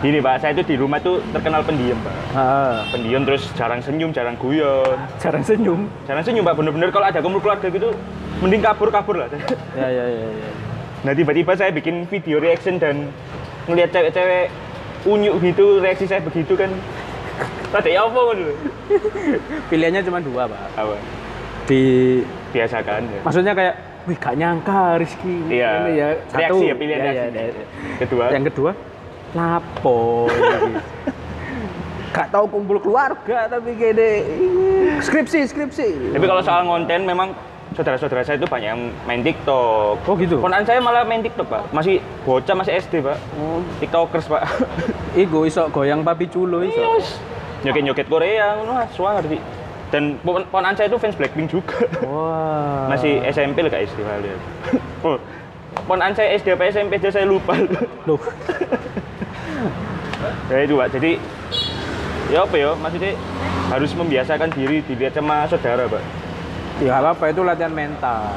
Gini 0.04 0.20
Pak, 0.20 0.44
saya 0.44 0.52
itu 0.52 0.68
di 0.68 0.76
rumah 0.76 1.00
tuh 1.00 1.24
terkenal 1.32 1.64
pendiam 1.64 1.96
Pak. 2.04 2.16
Ah, 2.36 2.84
Pendiam 2.92 3.24
terus 3.24 3.48
jarang 3.56 3.80
senyum, 3.80 4.12
jarang 4.12 4.36
guyon. 4.36 5.00
jarang 5.24 5.40
senyum. 5.40 5.88
Jarang 6.04 6.20
senyum 6.20 6.44
Pak, 6.44 6.60
bener-bener 6.60 6.92
kalau 6.92 7.08
ada 7.08 7.24
kumpul 7.24 7.40
keluarga 7.40 7.72
gitu 7.72 7.96
mending 8.44 8.60
kabur-kabur 8.60 9.24
lah. 9.24 9.32
Ya, 9.80 9.88
ya, 9.88 10.04
ya, 10.04 10.28
ya. 10.36 10.50
Nah 11.08 11.12
tiba-tiba 11.16 11.56
saya 11.56 11.72
bikin 11.72 12.04
video 12.12 12.44
reaction 12.44 12.76
dan 12.76 13.08
ngelihat 13.72 13.96
cewek-cewek 13.96 14.52
unyuk 15.08 15.40
gitu, 15.40 15.80
reaksi 15.80 16.12
saya 16.12 16.20
begitu 16.20 16.60
kan. 16.60 16.68
Tadi 17.72 17.96
ya 17.96 18.04
apa 18.04 18.20
gitu? 18.36 18.54
Pilihannya 19.72 20.04
cuma 20.04 20.20
dua, 20.20 20.44
Pak. 20.52 20.62
Apa? 20.76 20.96
Di 21.66 21.82
Biasakan 22.52 23.02
ya. 23.10 23.20
maksudnya 23.24 23.52
kayak 23.52 23.76
wih 24.06 24.16
gak 24.16 24.36
nyangka 24.36 24.98
Rizky 24.98 25.36
Iya. 25.50 25.70
Ini 25.82 25.92
ya 25.94 26.08
satu 26.28 26.40
Reaksi 26.40 26.66
ya, 26.66 26.76
pilihan 26.76 27.00
Ya, 27.00 27.06
reaksi. 27.06 27.34
ya, 27.34 27.44
ya. 27.44 27.66
Kedua, 27.98 28.26
yang 28.30 28.46
kedua 28.46 28.72
lapo 29.34 30.30
gak 32.16 32.32
tahu 32.32 32.46
kumpul 32.48 32.78
keluarga 32.80 33.52
tapi 33.52 33.76
gede 33.76 34.24
skripsi 35.02 35.40
skripsi 35.46 36.16
tapi 36.16 36.24
kalau 36.24 36.40
soal 36.40 36.64
konten 36.64 37.04
memang 37.04 37.36
saudara-saudara 37.76 38.24
saya 38.24 38.40
itu 38.40 38.48
banyak 38.48 38.72
yang 38.72 38.82
main 39.04 39.20
TikTok. 39.20 40.00
oh 40.00 40.16
gitu 40.16 40.40
Ponakan 40.40 40.64
saya 40.64 40.80
malah 40.80 41.04
main 41.04 41.20
TikTok, 41.20 41.44
Pak. 41.44 41.76
Masih 41.76 42.00
bocah, 42.24 42.56
masih 42.56 42.80
SD, 42.80 43.04
Pak. 43.04 43.20
oh. 43.36 43.60
TikTokers, 43.84 44.32
Pak. 44.32 44.48
iku 45.28 45.44
iso 45.44 45.68
goyang 45.68 46.00
papi 46.00 46.32
culo 46.32 46.64
iso 46.64 46.80
Yes. 46.80 47.20
Nyoket-nyoket 47.68 48.08
Korea, 48.08 48.56
ngono 48.56 48.80
ah, 48.80 48.88
suar 48.88 49.20
ngerti. 49.20 49.44
Dan 49.96 50.20
pon- 50.20 50.46
ponakan 50.46 50.76
saya 50.76 50.86
itu 50.86 51.00
fans 51.00 51.16
Blackpink 51.16 51.48
juga. 51.50 51.80
wah 52.04 52.86
Masih 52.86 53.24
SMP 53.26 53.64
lah 53.64 53.72
kayak 53.72 53.88
SD 53.88 54.04
kali. 54.04 54.28
Oh, 55.02 55.16
ponakan 55.86 56.12
saya 56.12 56.36
SD 56.36 56.52
apa 56.52 56.68
SMP 56.68 57.00
aja 57.00 57.10
saya 57.10 57.24
lupa. 57.24 57.56
loh 58.04 58.16
ya 60.52 60.58
itu, 60.62 60.76
Pak. 60.76 60.88
Jadi 60.92 61.12
ya 62.28 62.44
apa 62.44 62.54
ya, 62.54 62.70
maksudnya 62.76 63.12
harus 63.68 63.92
membiasakan 63.94 64.50
diri 64.52 64.82
dilihat 64.84 65.14
sama 65.14 65.46
saudara, 65.48 65.88
Pak. 65.88 66.04
ya 66.76 67.00
apa 67.00 67.32
itu 67.32 67.40
latihan 67.40 67.72
mental 67.72 68.36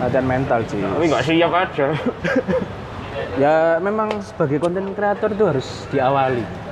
latihan 0.00 0.24
mental 0.24 0.64
sih 0.64 0.80
Tapi 0.80 1.04
nggak 1.04 1.20
siap 1.20 1.52
aja. 1.52 1.92
ya 3.36 3.76
memang 3.76 4.08
sebagai 4.24 4.56
konten 4.56 4.88
kreator 4.96 5.28
itu 5.28 5.44
harus 5.44 5.84
diawali 5.92 6.63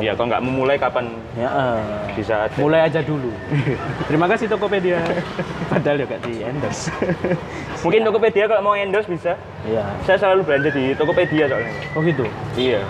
ya 0.00 0.12
kalau 0.12 0.26
nggak 0.26 0.42
memulai 0.42 0.76
kapan 0.76 1.06
ya 1.34 1.46
eh. 1.46 1.82
bisa 2.14 2.46
ada. 2.46 2.54
mulai 2.56 2.80
aja 2.82 3.00
dulu 3.00 3.30
terima 4.06 4.26
kasih 4.26 4.46
Tokopedia 4.46 4.98
padahal 5.68 6.00
ya 6.00 6.06
gak 6.06 6.22
di 6.22 6.34
endorse 6.40 6.88
Mungkin 7.84 8.00
Tokopedia 8.00 8.48
kalau 8.48 8.62
mau 8.62 8.74
endorse 8.74 9.04
bisa. 9.06 9.36
iya 9.62 9.84
Saya 10.02 10.16
selalu 10.16 10.40
belanja 10.42 10.70
di 10.72 10.96
Tokopedia 10.96 11.44
soalnya. 11.46 11.72
oh 11.92 12.00
gitu 12.00 12.24
Iya. 12.56 12.80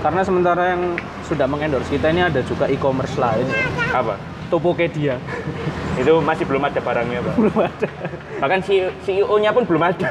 karena 0.00 0.20
sementara 0.20 0.62
yang 0.72 0.96
sudah 1.22 1.44
mengendorse 1.44 1.86
kita 1.88 2.08
ini 2.08 2.24
ada 2.24 2.40
juga 2.42 2.66
e-commerce 2.66 3.14
lain 3.14 3.46
ya. 3.46 3.60
Apa? 3.94 4.16
Tokopedia 4.50 5.16
Itu 5.94 6.18
masih 6.18 6.44
belum 6.44 6.62
ada 6.62 6.76
barangnya, 6.76 7.22
Pak. 7.22 7.34
belum 7.34 7.56
ada 7.56 7.88
Bahkan 8.40 8.60
CEO-nya 9.00 9.50
pun 9.50 9.62
belum 9.62 9.82
ada. 9.84 10.08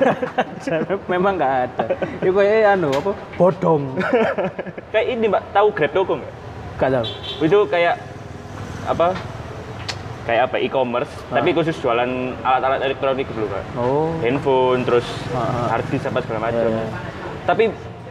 memang 1.05 1.35
nggak 1.35 1.53
ada 1.65 1.85
itu 2.15 2.29
kayak 2.29 2.77
anu 2.77 2.89
apa 2.89 3.11
bodong 3.35 3.97
kayak 4.93 5.07
ini, 5.09 5.25
Mbak, 5.27 5.43
tahu 5.49 5.67
Grab 5.71 5.91
Toko 5.91 6.13
nggak? 6.15 6.33
nggak 6.77 6.91
tahu 6.93 7.07
Itu 7.41 7.57
kayak 7.65 7.95
apa? 8.85 9.11
Kayak 10.21 10.41
apa? 10.45 10.55
E-commerce, 10.59 11.09
Ah. 11.25 11.35
tapi 11.35 11.49
khusus 11.51 11.73
jualan 11.75 12.05
alat-alat 12.39 12.79
elektronik 12.83 13.25
dulu, 13.27 13.49
Pak. 13.49 13.63
oh 13.75 14.13
Handphone, 14.19 14.81
terus 14.83 15.07
Ah, 15.31 15.41
ah. 15.41 15.67
hard 15.73 15.89
disk 15.89 16.05
apa 16.05 16.21
segala 16.21 16.39
macam. 16.45 16.61
Iya, 16.61 16.77
iya. 16.77 16.85
Tapi 17.43 17.63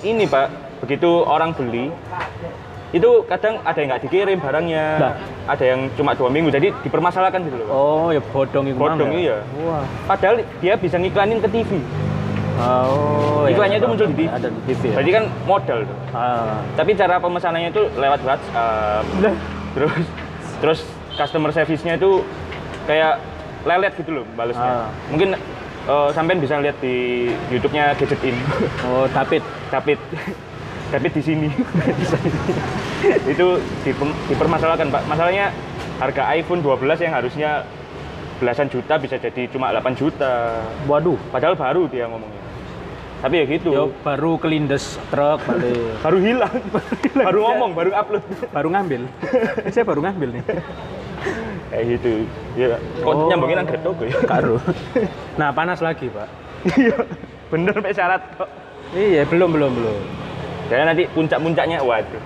ini, 0.02 0.24
Pak, 0.26 0.46
begitu 0.80 1.06
orang 1.22 1.54
beli 1.54 1.94
itu 2.88 3.10
kadang 3.24 3.60
ada 3.62 3.76
yang 3.76 3.88
nggak 3.90 4.02
dikirim 4.02 4.38
barangnya, 4.38 4.86
Lah. 4.96 5.14
ada 5.46 5.60
yang 5.62 5.92
cuma 5.92 6.12
dua 6.12 6.28
minggu, 6.28 6.48
jadi 6.48 6.72
dipermasalahkan 6.80 7.40
gitu 7.42 7.56
loh. 7.58 7.68
Oh 7.68 8.08
ya 8.08 8.20
bodong 8.24 8.64
itu 8.66 8.76
Bodong, 8.76 9.12
ya? 9.12 9.20
iya. 9.20 9.38
wah 9.60 9.84
Padahal 10.06 10.40
dia 10.58 10.72
bisa 10.74 10.96
ngiklanin 10.96 11.36
ke 11.38 11.48
TV. 11.48 11.70
oh 12.58 13.44
ya, 13.44 13.52
Iklannya 13.52 13.76
itu 13.76 13.82
paham, 13.82 13.92
muncul 13.94 14.08
di 14.08 14.16
TV. 14.16 14.20
ada 14.26 14.48
di 14.48 14.60
TV 14.64 14.82
ya 14.82 14.94
Berarti 14.94 15.10
kan 15.12 15.24
modal 15.44 15.78
tuh. 15.84 15.98
ah. 16.10 16.58
Tapi 16.74 16.90
cara 16.92 17.14
pemesanannya 17.18 17.68
itu 17.68 17.82
lewat 17.94 18.20
WhatsApp. 18.22 19.04
Lah. 19.20 19.34
Terus 19.70 19.92
terus 20.58 20.80
customer 21.14 21.50
service-nya 21.52 21.94
itu 21.94 22.24
kayak 22.84 23.20
lelet 23.62 23.92
gitu 23.94 24.10
loh 24.12 24.24
balesnya. 24.32 24.64
Ah. 24.64 24.88
Mungkin 25.08 25.36
eh, 25.84 26.08
sampean 26.10 26.40
bisa 26.40 26.56
lihat 26.56 26.80
di 26.80 27.28
YouTube-nya 27.48 27.94
Gadget 27.94 28.22
In. 28.24 28.36
oh 28.86 29.04
David 29.08 29.42
David 29.68 29.98
David 30.88 31.12
di 31.12 31.22
sini. 31.22 31.48
itu 33.32 33.46
diper- 33.84 34.16
dipermasalahkan, 34.26 34.88
Pak. 34.88 35.02
Masalahnya 35.04 35.52
harga 35.98 36.22
iPhone 36.32 36.60
12 36.60 37.04
yang 37.04 37.12
harusnya 37.12 37.50
belasan 38.38 38.70
juta 38.70 38.96
bisa 38.96 39.18
jadi 39.18 39.50
cuma 39.50 39.68
8 39.68 39.84
juta. 39.94 40.62
Waduh, 40.86 41.18
Padahal 41.28 41.54
baru 41.54 41.84
dia 41.86 42.06
ngomongnya. 42.06 42.40
Tapi 43.18 43.34
ya 43.34 43.44
gitu. 43.50 43.74
yo 43.74 43.90
baru 44.00 44.38
kelindes 44.38 44.94
truk 45.10 45.42
balik. 45.42 45.74
Baru 46.06 46.18
hilang. 46.26 46.54
baru 47.12 47.38
ngomong, 47.42 47.70
baru 47.74 47.90
upload. 47.90 48.22
baru 48.54 48.68
ngambil. 48.70 49.02
Saya 49.68 49.82
baru 49.82 50.06
ngambil 50.06 50.38
nih. 50.38 50.42
Kayak 51.68 51.84
gitu. 51.98 52.10
Ya, 52.54 52.78
kok 52.78 53.10
Oh. 53.10 53.26
nyambungin 53.26 53.58
anggrek 53.58 53.82
toko 53.82 54.06
ya? 54.06 54.14
Karo. 54.22 54.62
Nah, 55.34 55.50
panas 55.50 55.82
lagi, 55.82 56.06
Pak. 56.08 56.28
Iya. 56.78 56.94
Bener 57.50 57.74
mek 57.74 57.90
syarat 57.92 58.22
kok. 58.38 58.46
Iya, 58.94 59.26
belum 59.26 59.50
belum 59.50 59.72
belum. 59.74 59.98
Dan 60.68 60.84
nanti 60.84 61.08
puncak-puncaknya 61.16 61.80
waduh. 61.80 62.22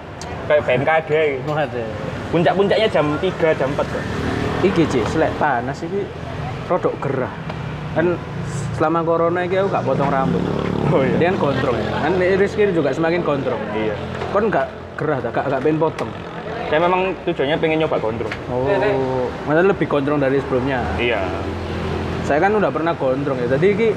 Kayak 0.51 0.63
BMKG. 0.67 1.11
gitu. 1.39 1.47
Waduh. 1.47 1.89
Puncak-puncaknya 2.35 2.87
jam 2.91 3.07
3, 3.23 3.59
jam 3.59 3.69
4 3.71 3.87
kok. 3.87 4.05
Iki 4.63 4.83
Ci, 4.91 5.01
selek 5.11 5.31
panas 5.39 5.79
iki 5.83 6.07
rodok 6.67 6.95
gerah. 7.03 7.35
Kan 7.95 8.19
selama 8.79 9.03
corona 9.07 9.47
iki 9.47 9.59
aku 9.59 9.69
gak 9.71 9.85
potong 9.87 10.11
rambut. 10.11 10.43
Oh 10.91 11.03
iya. 11.03 11.17
Dia 11.19 11.29
kan 11.35 11.37
gondrong 11.39 11.77
ya. 11.79 11.91
Kan 12.03 12.13
Rizky 12.19 12.63
juga 12.75 12.91
semakin 12.91 13.23
gondrong. 13.23 13.63
Iya. 13.75 13.95
Kon 14.35 14.51
gak 14.51 14.67
gerah 14.99 15.19
tak 15.23 15.31
gak, 15.35 15.45
gak 15.51 15.61
pengen 15.63 15.79
potong. 15.79 16.11
Saya 16.73 16.81
memang 16.89 17.13
tujuannya 17.29 17.57
pengen 17.61 17.85
nyoba 17.85 18.01
gondrong. 18.01 18.33
Oh, 18.49 18.65
maksudnya 19.45 19.77
lebih 19.77 19.87
gondrong 19.93 20.19
dari 20.25 20.41
sebelumnya. 20.41 20.81
Iya. 20.97 21.21
Saya 22.25 22.41
kan 22.41 22.57
udah 22.57 22.73
pernah 22.73 22.97
gondrong 22.97 23.37
ya. 23.45 23.47
Jadi 23.61 23.67
iki 23.77 23.89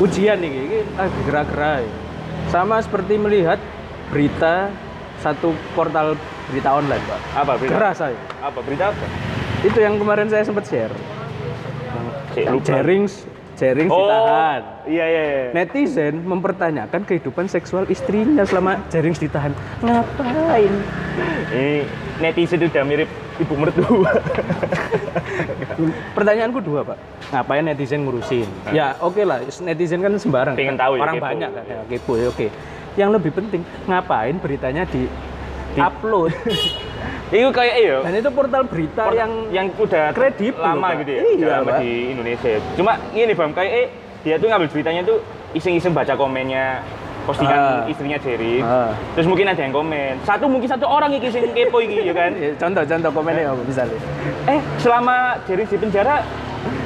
ujian 0.00 0.40
nih, 0.40 0.50
iki 0.56 0.78
lagi 0.96 1.20
gerah-gerah. 1.28 1.84
ya. 1.84 2.07
Sama 2.48 2.80
seperti 2.80 3.20
melihat 3.20 3.60
berita 4.08 4.72
satu 5.20 5.52
portal 5.76 6.16
berita 6.48 6.80
online, 6.80 7.04
Pak. 7.04 7.20
Apa 7.44 7.52
berita? 7.60 7.72
Gerah 7.76 7.92
saya. 7.92 8.18
Apa 8.40 8.64
berita 8.64 8.88
apa? 8.88 9.06
Itu 9.60 9.78
yang 9.84 10.00
kemarin 10.00 10.32
saya 10.32 10.48
sempat 10.48 10.64
share. 10.64 10.94
Yang 12.32 12.56
lupa. 12.56 12.66
Jerings, 12.72 13.12
Jerings 13.60 13.92
ditahan. 13.92 14.62
Iya 14.88 15.04
iya. 15.04 15.22
iya. 15.28 15.46
Netizen 15.52 16.24
mempertanyakan 16.24 17.04
kehidupan 17.04 17.52
seksual 17.52 17.84
istrinya 17.92 18.48
selama 18.48 18.80
Jerings 18.88 19.20
ditahan. 19.20 19.52
Ngapain? 19.84 20.72
Ini 21.52 21.84
netizen 22.22 22.64
udah 22.64 22.84
mirip 22.88 23.10
ibu 23.38 23.54
mertua. 23.54 24.10
Pertanyaanku 26.16 26.58
dua, 26.62 26.80
Pak. 26.82 26.98
Ngapain 27.30 27.62
netizen 27.62 28.02
ngurusin? 28.02 28.48
Ya, 28.74 28.98
oke 28.98 29.22
lah, 29.22 29.42
netizen 29.62 30.02
kan 30.02 30.12
sembarang. 30.18 30.54
Pengen 30.58 30.74
kan. 30.74 30.82
tahu 30.88 30.92
ya, 30.98 31.02
Orang 31.06 31.16
kepo. 31.18 31.26
banyak 31.26 31.50
kan, 31.54 31.64
ya, 31.64 31.78
kepo 31.86 32.12
ya, 32.18 32.26
oke. 32.30 32.46
Yang 32.98 33.10
lebih 33.14 33.30
penting, 33.30 33.62
ngapain 33.86 34.34
beritanya 34.42 34.82
di, 34.90 35.06
upload? 35.78 36.34
Itu 37.28 37.52
kayak 37.52 37.76
iya. 37.76 37.96
Dan 38.00 38.16
itu 38.16 38.30
portal 38.32 38.64
berita 38.64 39.04
Port- 39.04 39.20
yang 39.20 39.52
yang 39.52 39.66
udah 39.76 40.16
kredibel, 40.16 40.64
lama 40.64 40.96
gitu 41.04 41.12
ya. 41.12 41.20
Iya, 41.28 41.46
lama 41.60 41.70
Pak. 41.76 41.80
di 41.84 41.90
Indonesia. 42.16 42.48
Cuma 42.72 42.92
ini 43.12 43.32
Bang 43.36 43.52
kayak 43.52 43.72
eh, 43.76 43.86
dia 44.24 44.40
tuh 44.40 44.48
ngambil 44.48 44.68
beritanya 44.72 45.02
tuh 45.04 45.20
iseng-iseng 45.52 45.92
baca 45.92 46.16
komennya 46.16 46.80
postingan 47.28 47.58
Ah. 47.60 47.84
istrinya 47.84 48.16
Jerry. 48.16 48.64
Ah. 48.64 48.88
Terus 49.12 49.28
mungkin 49.28 49.44
ada 49.44 49.60
yang 49.60 49.70
komen. 49.70 50.16
Satu 50.24 50.48
mungkin 50.48 50.64
satu 50.64 50.88
orang 50.88 51.12
iki 51.12 51.28
sing 51.28 51.44
kepo 51.52 51.78
iki 51.78 52.00
ya 52.02 52.14
kan. 52.16 52.32
Ya, 52.40 52.56
contoh-contoh 52.56 53.10
komennya 53.12 53.52
apa 53.52 53.62
misalnya? 53.62 53.98
Eh, 54.46 54.60
selama 54.78 55.16
Jerry 55.44 55.64
di 55.64 55.76
penjara 55.76 56.24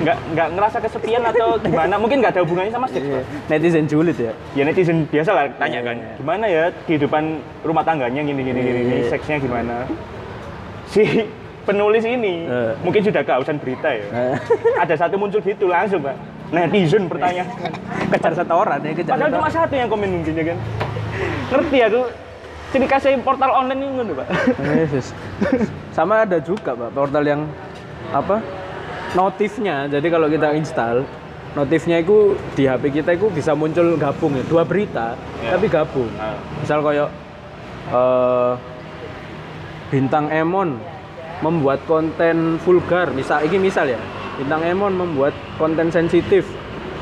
nggak 0.02 0.16
nggak 0.34 0.48
ngerasa 0.52 0.76
kesepian 0.80 1.22
atau 1.22 1.54
gimana? 1.62 1.94
Mungkin 1.94 2.18
nggak 2.18 2.34
ada 2.34 2.42
hubungannya 2.42 2.70
sama 2.70 2.86
seks. 2.86 3.04
Iya. 3.04 3.22
Netizen 3.48 3.86
julid 3.86 4.18
ya. 4.18 4.32
Ya 4.52 4.62
netizen 4.64 5.06
biasa 5.06 5.30
lah 5.30 5.44
tanya 5.56 5.78
Iya, 5.78 5.86
kan, 5.86 5.96
iya. 5.96 6.12
gimana 6.16 6.44
ya 6.46 6.64
kehidupan 6.84 7.22
rumah 7.62 7.80
tangganya 7.80 8.20
gini 8.20 8.42
gini 8.42 8.60
gini, 8.60 8.80
gini 8.84 9.02
seksnya 9.06 9.38
gimana? 9.38 9.86
Si 10.86 11.24
penulis 11.62 12.02
ini 12.02 12.42
Eh. 12.44 12.72
mungkin 12.82 13.00
sudah 13.00 13.22
kehausan 13.22 13.56
berita 13.56 13.86
ya. 13.88 14.02
Eh. 14.04 14.34
Ada 14.76 14.98
satu 14.98 15.14
muncul 15.14 15.38
gitu 15.38 15.66
langsung 15.66 16.02
pak, 16.02 16.18
netizen 16.52 17.08
bertanya. 17.08 17.44
kejar 18.12 18.32
satu 18.36 18.52
orang 18.54 18.84
ya, 18.84 18.92
kejar 18.92 19.16
Padahal 19.16 19.32
cuma 19.32 19.48
satu 19.48 19.74
yang 19.74 19.88
komen 19.88 20.08
mungkin 20.20 20.32
ya 20.36 20.44
kan. 20.52 20.58
Ngerti 21.50 21.78
aku. 21.82 22.02
Ciri 22.72 22.88
khasnya 22.88 23.20
portal 23.20 23.52
online 23.52 23.84
ini 23.84 24.00
ngono 24.00 24.12
pak. 24.16 24.26
Yesus. 24.80 25.12
Sama 25.92 26.24
ada 26.24 26.40
juga 26.40 26.72
Pak 26.72 26.96
portal 26.96 27.20
yang 27.20 27.44
apa? 28.12 28.40
Notifnya. 29.12 29.84
Jadi 29.88 30.08
kalau 30.08 30.24
kita 30.28 30.56
install 30.56 31.04
notifnya 31.52 32.00
itu 32.00 32.32
di 32.56 32.64
HP 32.64 33.04
kita 33.04 33.12
itu 33.12 33.28
bisa 33.28 33.52
muncul 33.52 34.00
gabung 34.00 34.32
ya. 34.32 34.44
Dua 34.48 34.64
berita 34.64 35.16
Ya. 35.44 35.52
tapi 35.52 35.68
gabung. 35.68 36.08
Nah, 36.16 36.32
Misal 36.64 36.80
kayak 36.80 37.08
eh, 37.92 38.52
Bintang 39.92 40.32
Emon 40.32 40.80
membuat 41.44 41.84
konten 41.84 42.56
vulgar. 42.64 43.12
Misal 43.12 43.44
ini 43.44 43.60
misal 43.60 43.92
ya. 43.92 44.00
Bintang 44.42 44.66
Emon 44.66 44.90
membuat 44.98 45.30
konten 45.54 45.86
sensitif. 45.94 46.42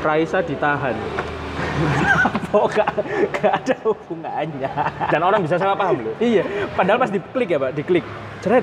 Raisa 0.05 0.45
ditahan. 0.45 0.93
Kenapa 0.93 2.57
gak, 2.69 2.89
gak 3.33 3.53
ada 3.65 3.75
hubungannya? 3.81 4.69
Dan 5.09 5.21
orang 5.25 5.41
bisa 5.41 5.57
salah 5.57 5.73
paham 5.73 6.05
loh. 6.05 6.13
Iya, 6.21 6.45
padahal 6.77 7.01
pas 7.01 7.09
diklik 7.09 7.49
ya 7.49 7.57
pak, 7.57 7.73
diklik, 7.73 8.05
ceret. 8.45 8.61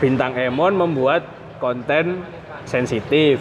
Bintang 0.00 0.32
Emon 0.32 0.72
membuat 0.80 1.28
konten 1.60 2.24
sensitif 2.64 3.36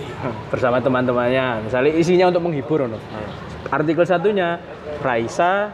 bersama 0.51 0.83
teman-temannya. 0.83 1.71
Misalnya 1.71 1.91
isinya 1.95 2.35
untuk 2.35 2.51
menghibur, 2.51 2.91
no. 2.91 2.99
Artikel 3.71 4.03
satunya, 4.03 4.59
Raisa 4.99 5.71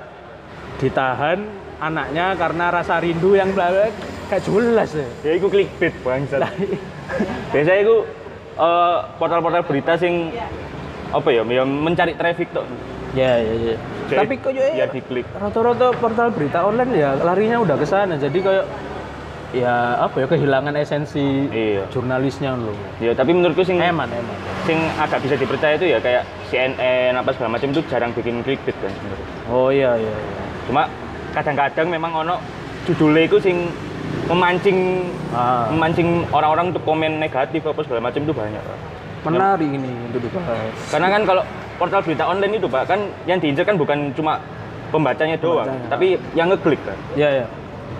ditahan 0.77 1.41
anaknya 1.81 2.37
karena 2.37 2.69
rasa 2.69 3.01
rindu 3.01 3.33
yang 3.33 3.49
bla 3.57 3.73
gak 4.29 4.45
jelas 4.45 4.93
ya. 4.93 5.09
Ya 5.25 5.31
itu 5.41 5.47
clickbait 5.49 5.93
bangsat. 6.05 6.45
Lah, 6.45 6.51
Biasanya 7.55 7.79
itu 7.81 7.95
eh, 8.57 8.97
portal-portal 9.15 9.63
berita 9.63 9.93
sing 9.95 10.33
apa 11.07 11.29
ya, 11.29 11.41
yang 11.43 11.69
mencari 11.69 12.13
traffic 12.13 12.51
tuh. 12.51 12.67
Ya, 13.15 13.39
ya, 13.39 13.53
ya. 13.55 13.75
Jadi, 14.07 14.19
Tapi 14.19 14.33
kok 14.37 14.51
ya 14.53 14.85
diklik. 14.85 15.25
rata-rata 15.33 15.95
portal 15.95 16.27
berita 16.29 16.59
online 16.61 16.91
ya 16.93 17.15
larinya 17.17 17.57
udah 17.59 17.75
ke 17.75 17.85
sana. 17.87 18.13
Jadi 18.15 18.39
kayak 18.43 18.65
ya 19.55 19.95
apa 20.03 20.19
ya 20.19 20.27
kehilangan 20.27 20.75
esensi 20.75 21.47
Iya. 21.47 21.87
jurnalisnya 21.87 22.51
loh. 22.53 22.75
Ya, 22.99 23.15
tapi 23.15 23.31
menurutku 23.31 23.63
sing 23.63 23.79
Eman, 23.79 24.11
eman. 24.11 24.35
sing 24.67 24.75
agak 24.99 25.23
bisa 25.23 25.39
dipercaya 25.39 25.79
itu 25.79 25.87
ya 25.87 26.03
kayak 26.03 26.27
CNN 26.51 27.15
apa 27.15 27.31
segala 27.31 27.55
macam 27.55 27.71
itu 27.71 27.79
jarang 27.87 28.11
bikin 28.11 28.43
clickbait 28.43 28.75
kan 28.83 28.91
sebenarnya. 28.91 29.27
Oh 29.47 29.71
iya 29.71 29.95
iya. 29.95 30.11
iya. 30.11 30.43
Cuma 30.67 30.91
kadang-kadang 31.31 31.87
memang 31.87 32.11
ono 32.11 32.35
judulnya 32.83 33.23
itu 33.23 33.39
sing 33.39 33.71
memancing 34.27 34.79
Ah, 35.27 35.67
memancing 35.69 36.23
orang-orang 36.31 36.71
untuk 36.71 36.81
komen 36.81 37.19
negatif 37.19 37.61
apa 37.61 37.83
segala 37.83 37.99
macam 38.07 38.23
itu 38.23 38.31
banyak 38.31 38.57
Pak. 38.57 38.79
menarik 39.27 39.67
ini 39.67 39.91
untuk 40.07 40.23
dibahas. 40.23 40.71
Karena 40.87 41.07
kan 41.09 41.21
kalau 41.23 41.43
portal 41.75 41.99
berita 41.99 42.23
online 42.23 42.53
itu 42.55 42.65
Pak 42.65 42.83
kan 42.87 42.99
yang 43.25 43.37
diincar 43.37 43.63
kan 43.63 43.75
bukan 43.75 44.15
cuma 44.15 44.39
pembacanya 44.87 45.35
doang, 45.35 45.67
Pembacanya. 45.67 45.89
tapi 45.91 46.07
yang 46.31 46.47
ngeklik 46.47 46.79
kan. 46.81 46.95
Iya 47.13 47.29
ya. 47.33 47.45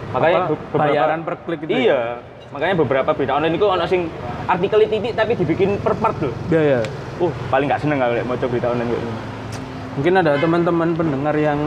Makanya 0.08 0.38
Apa, 0.40 0.48
be- 0.48 0.60
beberapa 0.72 0.88
bayaran 0.88 1.20
per 1.22 1.36
klik 1.44 1.60
itu. 1.62 1.70
ya? 1.70 1.78
Iya. 1.78 2.02
Makanya 2.48 2.76
beberapa 2.80 3.10
berita 3.12 3.34
online 3.36 3.56
itu 3.56 3.66
ono 3.68 3.84
sing 3.84 4.02
artikel 4.48 4.80
titik 4.88 5.14
tapi 5.14 5.32
dibikin 5.36 5.70
per 5.78 5.94
part 5.94 6.16
loh. 6.18 6.32
Iya 6.48 6.62
ya. 6.64 6.80
Uh, 7.20 7.32
paling 7.52 7.68
nggak 7.68 7.82
seneng 7.84 8.00
kalau 8.00 8.16
mau 8.24 8.40
berita 8.40 8.68
online 8.72 8.88
gini. 8.88 9.12
Mungkin 10.00 10.14
ada 10.16 10.32
teman-teman 10.40 10.90
pendengar 10.96 11.36
yang 11.36 11.60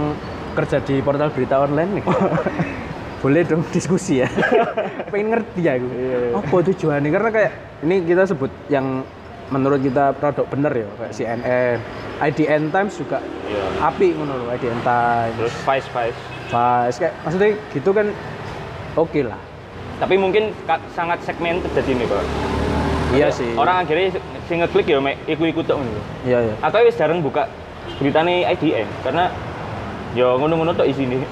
kerja 0.56 0.80
di 0.80 1.04
portal 1.04 1.28
berita 1.28 1.60
online 1.60 2.00
nih. 2.00 2.04
Boleh 3.20 3.44
dong 3.44 3.62
diskusi 3.74 4.24
ya. 4.24 4.28
Pengen 5.12 5.36
ngerti 5.36 5.60
ya 5.60 5.76
gue. 5.76 5.92
Iya, 5.92 6.18
iya. 6.26 6.36
Apa 6.36 6.56
tujuannya? 6.64 7.08
Karena 7.08 7.30
kayak 7.30 7.52
ini 7.84 7.94
kita 8.04 8.22
sebut 8.24 8.48
yang 8.72 9.04
menurut 9.50 9.82
kita 9.82 10.14
produk 10.14 10.46
bener 10.46 10.72
ya 10.72 10.86
kayak 10.94 11.12
CNN, 11.12 11.76
IDN 12.22 12.62
Times 12.70 12.94
juga 12.94 13.18
Iya. 13.50 13.66
api 13.82 14.14
ngono 14.14 14.32
loh 14.36 14.46
IDN 14.48 14.80
Times. 14.80 15.36
Terus 15.36 15.54
Vice 15.66 15.88
Vice. 15.90 16.20
Pas 16.48 16.94
kayak 16.94 17.14
maksudnya 17.20 17.50
gitu 17.70 17.90
kan 17.90 18.06
oke 18.94 19.20
lah. 19.20 19.40
Tapi 20.00 20.16
mungkin 20.16 20.56
sangat 20.96 21.20
segmented 21.20 21.68
jadi 21.76 21.92
ini, 21.92 22.04
Pak. 22.08 22.24
Iya 23.10 23.28
sih. 23.28 23.52
Orang 23.52 23.84
akhirnya 23.84 24.16
sing 24.46 24.62
ngeklik 24.62 24.86
ya 24.86 25.02
mek 25.02 25.18
ikut-ikut 25.26 25.66
ngono. 25.66 26.00
Iya 26.24 26.38
iya. 26.46 26.54
Aku 26.62 26.80
wis 26.86 26.94
jarang 26.96 27.20
buka 27.20 27.50
beritane 27.98 28.46
IDN 28.48 28.86
karena 29.02 29.28
ya 30.14 30.30
ngono-ngono 30.38 30.72
tok 30.72 30.88
isine. 30.88 31.26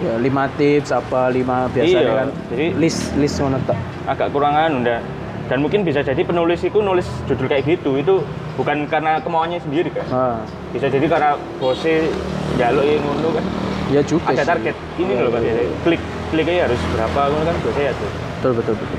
Ya 0.00 0.16
lima 0.16 0.48
tips 0.56 0.90
apa 0.90 1.28
lima 1.28 1.68
biasanya 1.68 2.00
Iya, 2.00 2.12
kan. 2.16 2.28
jadi- 2.48 2.72
list 2.74 3.12
list 3.14 3.36
ngono 3.38 3.60
tok. 3.62 3.76
Agak 4.08 4.32
kurangan 4.32 4.80
udah 4.80 4.98
dan 5.46 5.58
mungkin 5.60 5.82
bisa 5.82 6.00
jadi 6.00 6.22
penulis 6.22 6.62
itu 6.62 6.78
nulis 6.78 7.04
judul 7.26 7.44
kayak 7.44 7.66
gitu 7.68 7.98
itu 7.98 8.22
bukan 8.54 8.86
karena 8.86 9.18
kemauannya 9.18 9.58
sendiri 9.58 9.90
kan 9.90 10.06
Ah, 10.08 10.38
bisa 10.70 10.86
jadi 10.86 11.04
karena 11.04 11.34
bosnya 11.58 12.06
jaluk 12.54 12.86
yang 12.86 13.02
ngono 13.02 13.28
kan 13.34 13.44
ya 13.90 14.00
juga 14.00 14.30
ada 14.30 14.40
sih. 14.40 14.48
target 14.48 14.76
ini 14.96 15.10
Iya, 15.10 15.20
loh 15.20 15.30
iya. 15.32 15.40
biasanya. 15.42 15.74
klik 15.82 16.00
kliknya 16.30 16.62
harus 16.64 16.80
berapa 16.88 17.20
kan 17.42 17.54
biasanya 17.60 17.84
ya 17.84 17.92
tuh 17.92 18.10
Betul 18.40 18.52
betul 18.56 18.74
betul. 18.78 18.98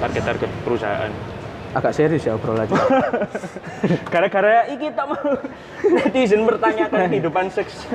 target 0.00 0.22
target 0.24 0.50
perusahaan 0.64 1.10
Agak 1.70 1.94
serius 1.94 2.26
ya 2.26 2.34
obrolannya. 2.34 2.74
gara-gara 4.12 4.66
iki 4.66 4.90
tak 4.90 5.06
mau 5.06 5.38
netizen 5.86 6.42
bertanyakan 6.42 7.06
kehidupan 7.14 7.46
seks 7.48 7.86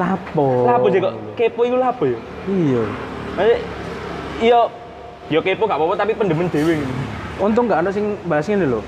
Lapo. 0.00 0.64
lapo 0.64 0.88
sih 0.88 0.98
kok 0.98 1.12
kepo 1.36 1.68
itu 1.68 1.76
lapo 1.76 2.08
ya 2.08 2.18
Iya. 2.48 2.82
Maksudnya, 3.36 3.58
iya 4.40 4.60
yo 5.28 5.38
kepo 5.44 5.68
gak 5.68 5.76
apa-apa 5.76 5.94
tapi 6.00 6.16
pendemen 6.16 6.48
dewe. 6.48 6.80
Untung 7.38 7.68
nggak 7.68 7.86
ada 7.86 7.90
sing 7.92 8.16
bahas 8.24 8.48
ini 8.48 8.64
loh. 8.64 8.82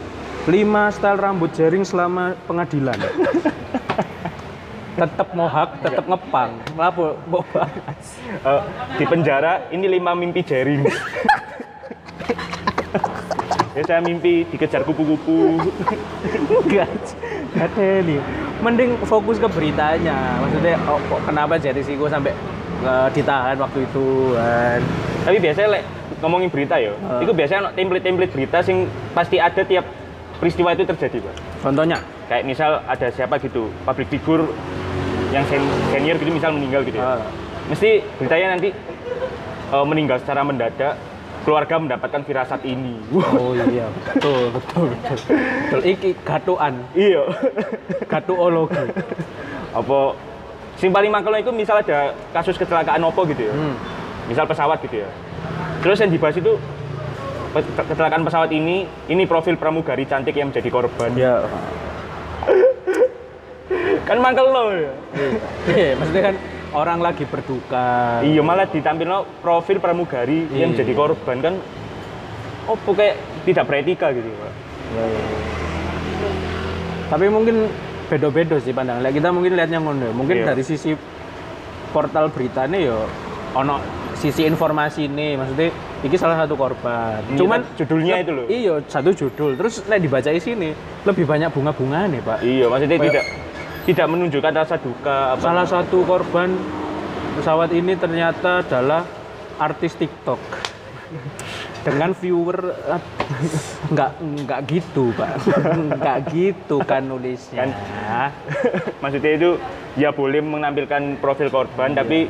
5 0.49 0.57
style 0.91 1.21
rambut 1.21 1.53
jaring 1.53 1.85
selama 1.85 2.33
pengadilan. 2.49 2.97
tetep 4.99 5.29
mohak, 5.33 5.71
tetep 5.85 6.03
ngepang. 6.03 6.51
Lapo 6.75 7.15
mau 7.29 7.45
bahas. 7.53 8.05
Eh, 8.27 8.63
di 8.97 9.05
penjara 9.05 9.69
ini 9.69 9.87
lima 9.87 10.17
mimpi 10.17 10.41
jaring. 10.41 10.83
Ya 13.77 13.83
saya 13.87 14.01
mimpi 14.03 14.45
dikejar 14.51 14.83
kupu-kupu. 14.83 15.61
Enggak. 16.67 16.91
Ada 17.55 17.89
nih. 18.03 18.21
Mending 18.61 18.91
fokus 19.07 19.39
ke 19.39 19.49
beritanya. 19.49 20.39
Maksudnya 20.43 20.75
oh, 20.87 20.99
kok 21.09 21.21
kenapa 21.25 21.55
jadi 21.57 21.81
sih 21.81 21.95
sampai 21.97 22.33
eh, 22.83 23.09
ditahan 23.15 23.57
waktu 23.57 23.87
itu 23.87 24.35
kan. 24.35 24.81
Tapi 25.27 25.37
biasanya 25.39 25.69
lek 25.79 25.85
ngomongin 26.21 26.53
berita 26.53 26.77
ya, 26.77 26.93
Ah. 27.09 27.25
itu 27.25 27.33
biasanya 27.33 27.73
template-template 27.73 28.33
berita 28.37 28.61
sing 28.61 28.85
pasti 29.17 29.41
ada 29.41 29.65
tiap 29.65 29.89
peristiwa 30.37 30.77
itu 30.77 30.85
terjadi, 30.85 31.17
Pak. 31.25 31.35
Contohnya 31.65 31.97
Kayak 32.31 32.47
misal 32.47 32.79
ada 32.87 33.11
siapa 33.11 33.43
gitu, 33.43 33.75
public 33.83 34.07
figure 34.07 34.47
yang 35.35 35.43
sen- 35.51 35.75
senior 35.91 36.15
gitu 36.15 36.31
misal 36.31 36.55
meninggal 36.55 36.87
gitu 36.87 37.03
ya. 37.03 37.19
Ah. 37.19 37.27
Mesti 37.67 38.07
beritanya 38.21 38.55
nanti 38.55 38.71
eh, 39.71 39.85
meninggal 39.87 40.23
secara 40.23 40.47
mendadak, 40.47 40.95
keluarga 41.41 41.75
mendapatkan 41.77 42.21
firasat 42.21 42.61
ini. 42.63 43.01
Oh 43.15 43.53
iya, 43.55 43.89
betul, 43.89 44.53
betul, 44.53 44.87
betul. 44.91 45.19
Betul, 45.67 45.81
iki 45.85 46.11
gatuan, 46.21 46.75
Iya. 46.93 47.25
gatuologi. 48.07 48.85
apa 49.71 50.19
sing 50.75 50.91
paling 50.91 51.09
mangkel 51.09 51.31
itu 51.37 51.53
misal 51.53 51.79
ada 51.79 52.11
kasus 52.31 52.57
kecelakaan 52.57 52.99
opo 53.05 53.23
gitu 53.23 53.47
ya 53.47 53.55
Hmm. 53.55 53.79
misal 54.27 54.43
pesawat 54.45 54.83
gitu 54.83 54.99
ya 54.99 55.09
terus 55.79 55.95
yang 55.97 56.11
dibahas 56.11 56.35
itu 56.35 56.59
kecelakaan 57.87 58.27
pesawat 58.27 58.51
ini 58.51 58.83
ini 59.07 59.23
profil 59.25 59.55
pramugari 59.55 60.03
cantik 60.05 60.35
yang 60.35 60.51
menjadi 60.51 60.67
korban 60.69 61.15
Ya. 61.15 61.39
kan 64.03 64.19
mangkel 64.19 64.43
lo 64.45 64.65
ya 64.73 64.91
Iya, 65.69 65.95
maksudnya 65.95 66.23
kan 66.27 66.35
orang 66.73 66.99
lagi 66.99 67.25
berduka. 67.25 68.21
iya 68.23 68.41
malah 68.41 68.65
ditampilno 68.65 69.27
profil 69.41 69.79
pramugari 69.79 70.47
yang 70.51 70.71
Iya. 70.73 70.83
jadi 70.83 70.93
korban 70.95 71.37
kan 71.41 71.55
opo 72.65 72.91
kayak 72.93 73.17
tidak 73.43 73.65
beretika 73.67 74.13
gitu 74.13 74.31
Pak. 74.31 74.53
Ya, 74.91 75.05
ya. 75.05 75.23
Tapi 77.11 77.27
mungkin 77.27 77.67
beda-beda 78.07 78.57
sih 78.59 78.71
pandangan. 78.71 79.03
Kita 79.05 79.29
mungkin 79.31 79.55
lihatnya 79.55 79.79
ngono. 79.79 80.05
ya. 80.05 80.13
Mungkin 80.15 80.37
Iya. 80.43 80.47
dari 80.47 80.63
sisi 80.63 80.95
portal 81.91 82.31
beritanya 82.31 82.79
ya 82.79 82.97
ono 83.51 83.83
sisi 84.15 84.47
informasi 84.47 85.11
ini 85.11 85.35
maksudnya 85.35 85.75
ini 86.01 86.15
salah 86.15 86.39
satu 86.39 86.55
korban. 86.55 87.19
Ini 87.27 87.39
Cuman 87.39 87.61
judulnya 87.75 88.15
itu 88.23 88.31
loh. 88.31 88.47
Iya, 88.47 88.75
satu 88.87 89.11
judul. 89.11 89.59
Terus 89.59 89.83
nek 89.85 89.99
dibaca 89.99 90.31
sini 90.31 90.71
lebih 91.03 91.25
banyak 91.27 91.51
bunga-bunga 91.51 92.07
nih, 92.07 92.21
Pak. 92.23 92.39
iya 92.41 92.67
maksudnya 92.69 92.97
Kayak- 92.97 93.11
tidak 93.11 93.25
tidak 93.83 94.07
menunjukkan 94.07 94.53
rasa 94.55 94.77
duka 94.77 95.35
apa 95.35 95.41
Salah 95.41 95.67
satu 95.67 96.03
korban 96.03 96.53
pesawat 97.33 97.71
ini 97.71 97.95
ternyata 97.95 98.61
adalah 98.61 99.07
artis 99.57 99.95
TikTok. 99.95 100.41
Dengan 101.81 102.13
viewer 102.13 102.61
eh, 102.87 103.03
nggak 103.89 104.11
nggak 104.21 104.61
gitu, 104.69 105.11
Pak. 105.13 105.31
nggak 105.97 106.17
gitu 106.29 106.77
kan 106.83 107.03
nulisnya. 107.03 107.73
maksudnya 109.01 109.33
itu 109.33 109.51
ya 109.97 110.11
boleh 110.11 110.39
menampilkan 110.39 111.17
profil 111.19 111.49
korban 111.49 111.93
tapi 111.93 112.29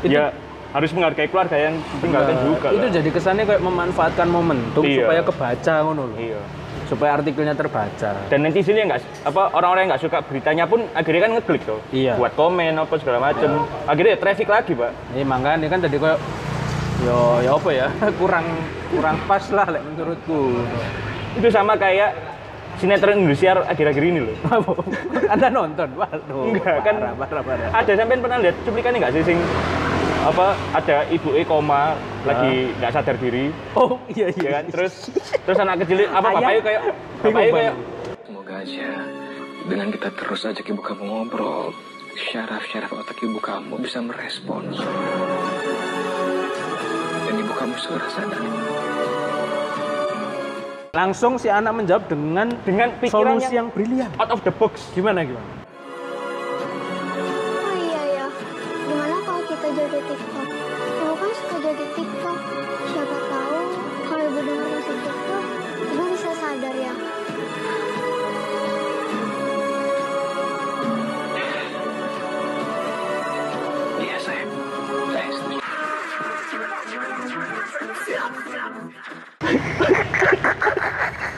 Itu- 0.00 0.12
ya 0.12 0.30
harus 0.70 0.90
menghargai 0.90 1.26
keluarga 1.26 1.56
yang 1.56 1.74
ditinggalkan 1.96 2.34
Nah, 2.34 2.44
juga 2.44 2.68
itu 2.68 2.82
lah. 2.82 2.92
jadi 2.92 3.08
kesannya 3.08 3.44
kayak 3.46 3.62
memanfaatkan 3.62 4.26
momentum 4.26 4.82
Iya. 4.82 4.96
supaya 5.00 5.22
kebaca 5.22 5.74
ngono 5.80 6.02
loh. 6.04 6.18
iya 6.18 6.40
Supaya 6.94 7.18
artikelnya 7.18 7.52
terbaca. 7.52 8.10
dan 8.24 8.38
netizen 8.40 8.72
yang 8.72 8.86
nggak 8.86 9.02
apa 9.24 9.42
orang-orang 9.50 9.82
yang 9.82 9.90
nggak 9.90 10.02
suka 10.02 10.18
beritanya 10.22 10.64
pun 10.64 10.86
akhirnya 10.92 11.20
kan 11.20 11.30
ngeklik 11.34 11.62
tuh 11.64 11.80
Iya. 11.90 12.14
buat 12.14 12.32
komen 12.32 12.70
apa 12.72 12.94
segala 12.96 13.18
macem 13.20 13.50
akhirnya 13.84 14.14
ya 14.14 14.20
traffic 14.20 14.46
lagi 14.46 14.72
pak 14.72 14.94
Ini 15.10 15.22
makanya 15.24 15.66
kan 15.66 15.80
tadi 15.80 15.96
kayak 15.96 16.18
yo 17.00 17.18
ya 17.40 17.50
apa 17.52 17.70
ya? 17.70 17.86
kurang 18.20 18.46
kurang 18.88 19.16
pas 19.26 19.42
lah 19.50 19.66
lek 19.68 19.82
menurutku. 19.84 20.62
itu 21.34 21.48
sama 21.48 21.74
kayak 21.74 22.14
sinetron 22.76 23.18
Indonesia 23.20 23.58
akhir-akhir 23.60 24.02
ini 24.04 24.20
loh 24.22 24.36
Anda 25.34 25.48
nonton? 25.48 25.88
Waduh. 25.92 26.46
Enggak, 26.48 26.78
kan- 26.80 26.98
parah, 26.98 27.14
parah, 27.16 27.42
parah. 27.42 27.68
ada 27.72 27.92
sampean 27.92 28.20
pernah 28.20 28.38
lihat 28.38 28.54
cuplikannya 28.62 28.98
nggak 29.00 29.12
sih 29.12 29.22
sing 29.24 29.38
apa 30.22 30.46
ada 30.72 31.04
ibu 31.08 31.34
e 31.34 31.42
koma 31.42 31.98
lagi 32.24 32.72
nggak 32.80 32.92
sadar 32.92 33.16
diri 33.20 33.52
Oh 33.76 34.00
iya 34.08 34.32
iya. 34.32 34.42
ya 34.42 34.50
kan 34.60 34.64
terus 34.72 34.94
terus 35.44 35.58
anak 35.60 35.84
kecil 35.84 36.08
apa 36.08 36.28
Ayah. 36.28 36.32
bapaknya 36.32 36.62
kayak 36.64 36.82
bapaknya 37.20 37.52
kayak. 37.52 37.74
Semoga 38.24 38.54
aja 38.60 38.88
dengan 39.64 39.86
kita 39.88 40.08
terus 40.12 40.40
ajak 40.44 40.66
ibu 40.68 40.82
kamu 40.84 41.02
ngobrol, 41.08 41.72
syaraf-syaraf 42.16 42.92
otak 42.92 43.16
ibu 43.24 43.40
kamu 43.40 43.80
bisa 43.80 44.04
merespons. 44.04 44.76
Dan 47.24 47.34
ibu 47.40 47.52
kamu 47.52 47.74
segera 47.80 48.08
sadar. 48.12 48.40
Langsung 50.94 51.40
si 51.40 51.48
anak 51.50 51.72
menjawab 51.74 52.04
dengan 52.06 52.52
dengan 52.62 52.88
pikiran 53.00 53.40
solusi 53.40 53.50
yang 53.50 53.66
yang 53.66 53.68
brilian. 53.72 54.10
out 54.20 54.30
of 54.30 54.44
the 54.46 54.52
box 54.52 54.84
Gimana 54.94 55.26
gimana? 55.26 55.63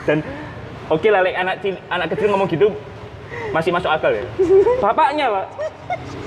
Dan 0.07 0.23
oke 0.87 1.07
lah 1.11 1.19
like, 1.19 1.35
anak 1.35 1.59
anak 1.91 2.07
kecil 2.15 2.31
ngomong 2.31 2.47
gitu 2.47 2.71
masih 3.51 3.75
masuk 3.75 3.91
akal 3.91 4.15
ya? 4.15 4.23
Bapaknya 4.79 5.27
pak. 5.27 5.45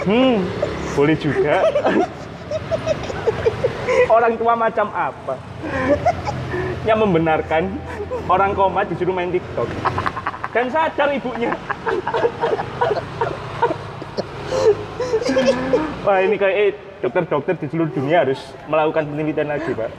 Hmm 0.04 0.44
boleh 0.94 1.16
juga. 1.16 1.64
Orang 4.12 4.36
tua 4.36 4.52
macam 4.54 4.86
apa? 4.92 5.34
Yang 6.84 6.98
membenarkan 7.08 7.62
orang 8.28 8.52
koma 8.52 8.84
disuruh 8.84 9.16
main 9.16 9.32
TikTok. 9.32 9.68
Dan 10.50 10.66
sadar 10.68 11.08
ibunya. 11.14 11.54
Wah 16.02 16.18
ini 16.20 16.34
kayak 16.34 16.56
eh, 16.58 16.72
dokter-dokter 17.00 17.54
di 17.54 17.66
seluruh 17.70 17.92
dunia 17.94 18.26
harus 18.26 18.40
melakukan 18.66 19.06
penelitian 19.08 19.48
lagi 19.56 19.70
pak. 19.72 19.90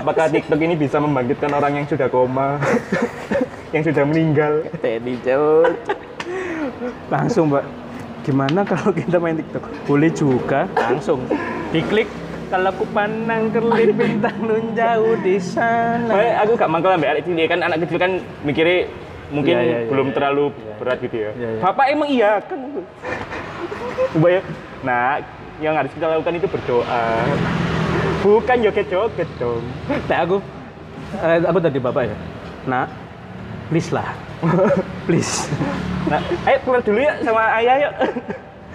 Apakah 0.00 0.32
TikTok 0.32 0.56
ini 0.64 0.80
bisa 0.80 0.96
membangkitkan 0.96 1.52
orang 1.52 1.76
yang 1.76 1.84
sudah 1.84 2.08
koma, 2.08 2.56
yang 3.76 3.84
sudah 3.84 4.00
meninggal? 4.08 4.64
Teddy 4.80 5.20
jauh. 5.20 5.68
Langsung 7.12 7.52
mbak. 7.52 7.68
Gimana 8.24 8.64
kalau 8.64 8.96
kita 8.96 9.20
main 9.20 9.36
TikTok? 9.36 9.60
Boleh 9.84 10.08
juga. 10.08 10.64
Langsung. 10.72 11.20
Diklik. 11.68 12.08
Kalau 12.48 12.72
ku 12.80 12.88
pandang 12.96 13.52
kerlip 13.52 13.92
bintang 14.00 14.40
nun 14.40 14.72
jauh 14.72 15.20
di 15.20 15.36
sana. 15.36 16.08
Makanya 16.08 16.34
aku 16.48 16.52
gak 16.56 16.70
mangkel 16.72 16.96
ambek 16.96 17.10
anak 17.12 17.22
cilik 17.28 17.46
kan 17.52 17.60
anak 17.60 17.78
kecil 17.84 17.98
kan 18.00 18.12
mikirnya 18.40 18.88
mungkin 19.30 19.54
Iya, 19.54 19.62
iya, 19.62 19.78
iya, 19.84 19.88
belum 19.92 20.06
iya. 20.10 20.14
terlalu 20.16 20.44
berat 20.80 20.98
gitu 21.04 21.16
ya. 21.28 21.30
Iya, 21.36 21.48
iya. 21.54 21.60
Bapak 21.60 21.86
emang 21.92 22.08
iya 22.08 22.32
kan. 22.40 22.58
Nah 24.80 25.20
yang 25.60 25.76
harus 25.76 25.92
kita 25.92 26.08
lakukan 26.08 26.40
itu 26.40 26.48
berdoa. 26.48 27.04
Bukan 28.20 28.56
joget-joget 28.60 29.28
dong. 29.40 29.64
Nah, 29.88 30.18
aku 30.20 30.36
eh, 31.16 31.40
aku 31.40 31.58
tadi 31.58 31.78
bapak 31.80 32.04
ya. 32.04 32.16
Nak, 32.68 32.86
please 33.72 33.88
lah. 33.90 34.12
please. 35.08 35.48
Nah, 36.04 36.20
ayo 36.44 36.56
keluar 36.64 36.80
dulu 36.84 37.00
ya 37.00 37.12
sama 37.24 37.42
ayah 37.56 37.76
yuk. 37.88 37.92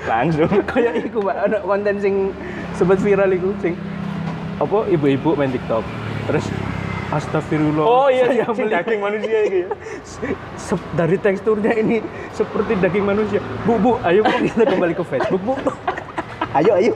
Langsung. 0.05 0.49
Kayak 0.69 0.93
iku 1.05 1.21
mbak, 1.21 1.37
ada 1.37 1.57
konten 1.61 1.95
sing 2.01 2.15
sempat 2.73 2.97
viral 2.99 3.29
iku 3.31 3.53
sing 3.61 3.77
apa 4.57 4.77
ibu-ibu 4.89 5.37
main 5.37 5.53
TikTok. 5.53 5.85
Terus 6.25 6.45
Astagfirullah. 7.05 7.85
Oh 7.85 8.09
iya, 8.09 8.25
saya 8.25 8.49
sing 8.49 8.65
melihat- 8.65 8.81
daging 8.81 8.99
manusia 8.99 9.37
itu 9.45 9.57
ya. 9.61 9.67
Se- 10.65 10.89
dari 10.97 11.21
teksturnya 11.21 11.77
ini 11.77 12.01
seperti 12.33 12.81
daging 12.81 13.05
manusia. 13.05 13.37
Bu, 13.61 13.77
bu, 13.77 14.01
ayo 14.01 14.25
bu, 14.25 14.33
kita 14.41 14.65
kembali 14.65 14.97
ke 14.97 15.05
Facebook, 15.05 15.41
bu. 15.45 15.53
ayo, 16.57 16.71
ayo. 16.81 16.93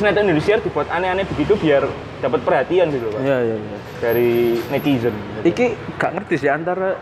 Sinetron 0.00 0.24
Indonesia 0.24 0.56
dibuat 0.56 0.88
aneh-aneh 0.88 1.28
begitu 1.28 1.52
biar 1.60 1.84
dapat 2.24 2.40
perhatian 2.40 2.88
gitu 2.88 3.12
Pak. 3.12 3.20
Iya, 3.20 3.38
iya, 3.44 3.56
iya. 3.60 3.78
Dari 4.00 4.30
netizen. 4.72 5.14
Iki 5.44 5.66
gak 6.00 6.10
ngerti 6.16 6.34
sih 6.40 6.48
antara 6.48 6.96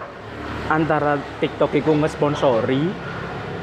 antara 0.67 1.17
TikTok 1.39 1.79
iku 1.79 1.95
ngesponsori 1.97 2.91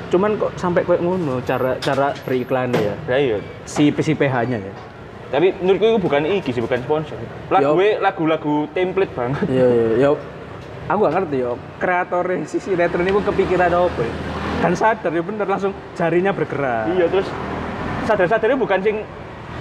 cuman 0.06 0.38
kok 0.40 0.54
sampai 0.56 0.86
kayak 0.86 1.02
ngono 1.02 1.42
cara 1.44 1.76
cara 1.82 2.14
beriklannya 2.24 2.78
ya 2.80 2.96
Ya 3.10 3.18
iya. 3.20 3.38
si 3.68 3.92
si 3.92 4.14
PH-nya 4.16 4.58
ya. 4.64 4.74
Tapi 5.34 5.52
menurutku 5.60 5.86
itu 5.90 6.00
bukan 6.00 6.22
iki 6.24 6.54
sih, 6.54 6.62
bukan 6.62 6.80
sponsor. 6.86 7.18
Lagu 7.52 7.76
Yo. 7.76 8.00
lagu-lagu 8.00 8.56
template 8.72 9.12
banget. 9.12 9.46
Iya, 9.50 9.68
iya, 9.68 9.88
iya. 10.00 10.10
Aku 10.86 11.02
gak 11.02 11.18
ngerti 11.18 11.42
yo, 11.42 11.58
kreatornya 11.82 12.46
si 12.46 12.62
sinetron 12.62 13.10
itu 13.10 13.18
kepikiran 13.26 13.74
apa 13.74 14.02
ya? 14.06 14.14
Kan 14.62 14.78
sadar 14.78 15.10
ya 15.10 15.24
bener 15.26 15.50
langsung 15.50 15.74
jarinya 15.98 16.30
bergerak. 16.30 16.94
Iya, 16.94 17.10
terus 17.10 17.28
sadar-sadarnya 18.06 18.54
bukan 18.54 18.80
sing 18.86 19.02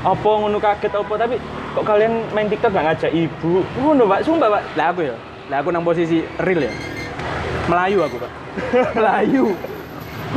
apa 0.05 0.29
ngono 0.37 0.61
kaget 0.61 0.93
apa 0.93 1.15
tapi 1.17 1.37
kok 1.75 1.85
kalian 1.89 2.13
main 2.37 2.47
TikTok 2.47 2.71
gak 2.77 2.87
ngajak 2.93 3.13
ibu. 3.17 3.65
Ngono, 3.81 4.05
Pak. 4.05 4.21
Sumpah, 4.23 4.49
Pak. 4.53 4.63
Lah 4.77 4.87
aku 4.93 5.01
ya, 5.09 5.17
lah 5.49 5.59
aku 5.65 5.69
nang 5.73 5.83
posisi 5.83 6.21
real 6.45 6.69
ya. 6.69 6.73
Melayu 7.67 8.05
aku, 8.05 8.17
Pak. 8.21 8.33
Melayu. 9.01 9.57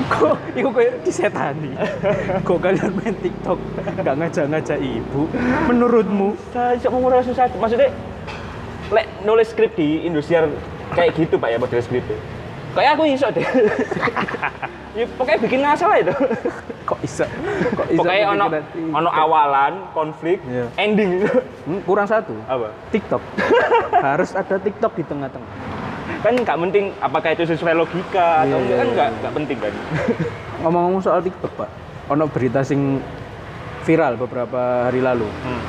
Kok 0.07 0.37
iku 0.55 0.69
kayak 0.71 1.03
disetani. 1.03 1.75
Kok 2.47 2.57
kalian 2.63 2.91
main 2.95 3.15
TikTok 3.19 3.59
gak 4.01 4.15
ngajak-ngajak 4.15 4.79
ibu? 4.79 5.27
Menurutmu? 5.67 6.33
Saya 6.55 6.87
ngomong 6.87 7.19
susah. 7.27 7.51
Maksudnya 7.59 7.91
lek 8.87 9.05
nulis 9.27 9.51
skrip 9.51 9.75
di 9.75 10.07
Indosiar 10.07 10.47
kayak 10.95 11.11
gitu, 11.19 11.35
Pak 11.35 11.49
ya, 11.51 11.57
model 11.59 11.83
skrip. 11.83 12.07
Kayak 12.71 12.91
aku 12.95 13.03
iso 13.09 13.27
deh. 13.35 13.43
ya 14.97 15.05
pokoknya 15.13 15.39
bikin 15.45 15.59
ngasal 15.61 15.91
itu. 16.01 16.13
Kok 16.89 16.97
bisa? 17.03 17.25
Kok 17.75 17.85
bisa 17.91 17.99
Pokoknya 18.01 18.25
ono 18.33 18.45
ono 18.95 19.09
awalan, 19.11 19.73
konflik, 19.93 20.41
Iya. 20.47 20.65
ending. 20.79 21.27
Hmm, 21.67 21.79
kurang 21.85 22.07
satu. 22.09 22.33
Apa? 22.49 22.73
TikTok. 22.89 23.21
Harus 24.07 24.33
ada 24.33 24.55
TikTok 24.57 24.97
di 24.97 25.03
tengah-tengah. 25.05 25.51
Kan 26.23 26.33
nggak 26.41 26.57
penting 26.57 26.85
apakah 26.97 27.29
itu 27.35 27.43
sesuai 27.45 27.77
logika 27.77 28.47
atau 28.47 28.57
Iya, 28.57 28.63
enggak 28.63 28.77
kan 28.77 28.87
iya, 28.87 28.93
nggak 28.95 29.07
iya. 29.07 29.17
nggak 29.21 29.33
penting 29.37 29.57
kan. 29.61 29.73
Ngomong-ngomong 30.65 31.01
soal 31.05 31.19
TikTok, 31.21 31.53
Pak. 31.53 31.69
Ono 32.15 32.23
berita 32.31 32.63
sing 32.63 33.03
viral 33.83 34.17
beberapa 34.17 34.87
hari 34.89 35.03
lalu. 35.03 35.27
Hmm. 35.45 35.61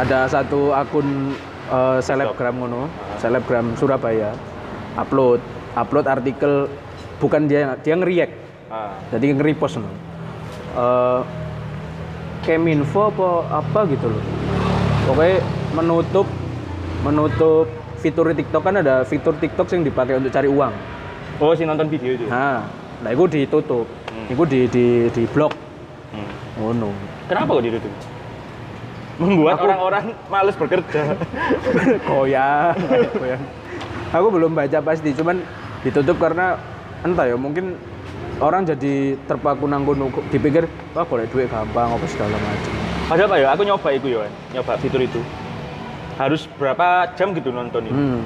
Ada 0.00 0.26
satu 0.32 0.72
akun 0.74 1.36
eh, 1.70 1.98
selebgram 2.02 2.56
ngono, 2.56 2.88
selebgram 3.20 3.76
Surabaya 3.76 4.32
upload 4.98 5.38
upload 5.78 6.06
artikel 6.10 6.66
bukan 7.22 7.46
dia 7.46 7.76
dia 7.84 7.94
ngeriak. 7.94 8.47
Ah. 8.68 8.92
Jadi 9.12 9.32
nge-repost 9.32 9.80
ngono. 9.80 9.90
Eh 10.76 11.20
Keminfo 12.44 13.12
apa 13.12 13.28
apa 13.60 13.80
gitu 13.92 14.08
loh. 14.08 14.22
Pokoknya 15.04 15.44
menutup 15.76 16.26
menutup 17.04 17.66
fitur 18.00 18.30
TikTok 18.32 18.62
kan 18.62 18.74
ada 18.80 19.04
fitur 19.04 19.36
TikTok 19.36 19.68
yang 19.74 19.82
dipakai 19.84 20.16
untuk 20.16 20.32
cari 20.32 20.48
uang. 20.48 20.72
Oh, 21.38 21.52
si 21.52 21.68
nonton 21.68 21.92
video 21.92 22.16
itu. 22.16 22.24
Nah, 22.26 22.64
nah 23.04 23.10
itu 23.12 23.24
ditutup. 23.28 23.86
Itu 24.28 24.42
di 24.48 24.64
di 24.70 24.86
di 25.12 25.22
blok. 25.28 25.52
Hmm. 26.14 26.30
Ngono. 26.56 26.90
Kenapa 27.28 27.58
kok 27.58 27.64
ditutup? 27.64 27.92
Membuat 29.18 29.58
Aku- 29.58 29.66
orang-orang 29.66 30.04
males 30.30 30.56
bekerja. 30.56 31.02
Goyang, 32.08 32.74
goyang. 33.18 33.42
Aku 34.14 34.26
belum 34.32 34.56
baca 34.56 34.78
pasti, 34.80 35.12
cuman 35.12 35.42
ditutup 35.84 36.16
karena 36.16 36.56
entah 37.04 37.28
ya 37.28 37.36
mungkin 37.36 37.76
orang 38.38 38.62
jadi 38.62 39.18
terpaku 39.26 39.66
nang 39.66 39.82
kono 39.82 40.10
kok 40.10 40.24
dipikir 40.30 40.64
wah 40.94 41.02
golek 41.02 41.30
duit 41.34 41.50
gampang 41.50 41.90
apa 41.90 42.06
segala 42.06 42.36
macam. 42.38 42.72
Padahal 43.08 43.28
apa 43.32 43.36
ya? 43.40 43.46
Aku 43.56 43.62
nyoba 43.64 43.88
itu 43.90 44.06
ya, 44.12 44.18
Wan. 44.22 44.32
nyoba 44.54 44.72
fitur 44.78 45.00
itu. 45.00 45.20
Harus 46.18 46.44
berapa 46.58 47.08
jam 47.14 47.32
gitu 47.32 47.50
nonton 47.50 47.88
itu. 47.88 47.94
Hmm. 47.96 48.22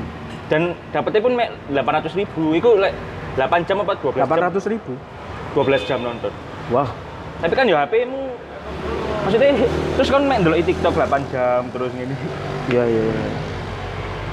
Dan 0.51 0.77
dapetnya 0.91 1.21
pun 1.23 1.33
mek 1.39 1.49
800 1.71 2.19
ribu. 2.19 2.53
Itu 2.53 2.77
like 2.77 2.97
8 3.39 3.63
jam 3.65 3.81
apa 3.81 3.95
12 3.97 4.21
jam? 4.21 4.29
800 4.29 4.73
ribu. 4.75 4.93
12 5.55 5.89
jam 5.89 5.99
nonton. 6.03 6.33
Wah, 6.73 6.89
Tapi 7.41 7.55
kan 7.59 7.67
ya 7.69 7.85
HP-mu 7.85 8.33
maksudnya 9.23 9.55
terus 9.97 10.09
kan 10.11 10.23
main 10.27 10.43
dulu 10.43 10.59
TikTok 10.59 10.95
8 10.99 11.33
jam 11.33 11.63
terus 11.71 11.91
gini. 11.95 12.15
iya 12.69 12.85
iya. 12.85 13.03
iya. 13.07 13.31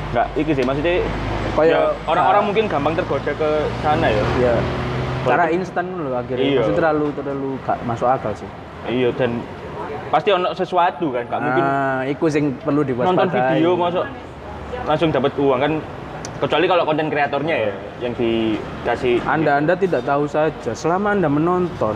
Enggak, 0.10 0.28
iki 0.34 0.52
sih 0.58 0.66
maksudnya 0.66 1.06
Kayak- 1.54 1.76
ya, 1.78 1.82
orang-orang 2.10 2.44
mungkin 2.50 2.66
gampang 2.66 2.94
tergoda 2.98 3.32
ke 3.36 3.50
sana 3.86 4.10
ya. 4.10 4.24
Iya. 4.42 4.54
Cara 5.30 5.46
instan 5.50 5.86
loh 5.92 6.14
akhirnya. 6.14 6.44
Iya. 6.44 6.60
Maksudnya 6.60 6.80
terlalu 6.80 7.06
terlalu 7.14 7.50
gak 7.62 7.78
masuk 7.84 8.08
akal 8.08 8.32
sih. 8.34 8.50
Iya 8.86 9.10
dan 9.14 9.32
pasti 10.08 10.30
ono 10.30 10.50
sesuatu 10.52 11.06
kan, 11.10 11.24
gak 11.24 11.40
mungkin 11.40 11.64
Ah, 11.64 12.02
iku 12.04 12.26
sing 12.28 12.58
perlu 12.58 12.82
diwaspadai. 12.82 13.10
nonton 13.10 13.30
video 13.30 13.72
masuk 13.76 14.04
langsung 14.82 15.10
dapat 15.10 15.32
uang 15.36 15.60
kan 15.60 15.74
kecuali 16.40 16.66
kalau 16.66 16.84
konten 16.84 17.08
kreatornya 17.08 17.56
ya 17.60 17.74
yang 18.00 18.14
dikasih 18.14 19.20
Anda 19.24 19.60
Anda 19.60 19.74
tidak 19.76 20.02
tahu 20.04 20.24
saja 20.26 20.72
selama 20.72 21.12
Anda 21.12 21.28
menonton 21.28 21.94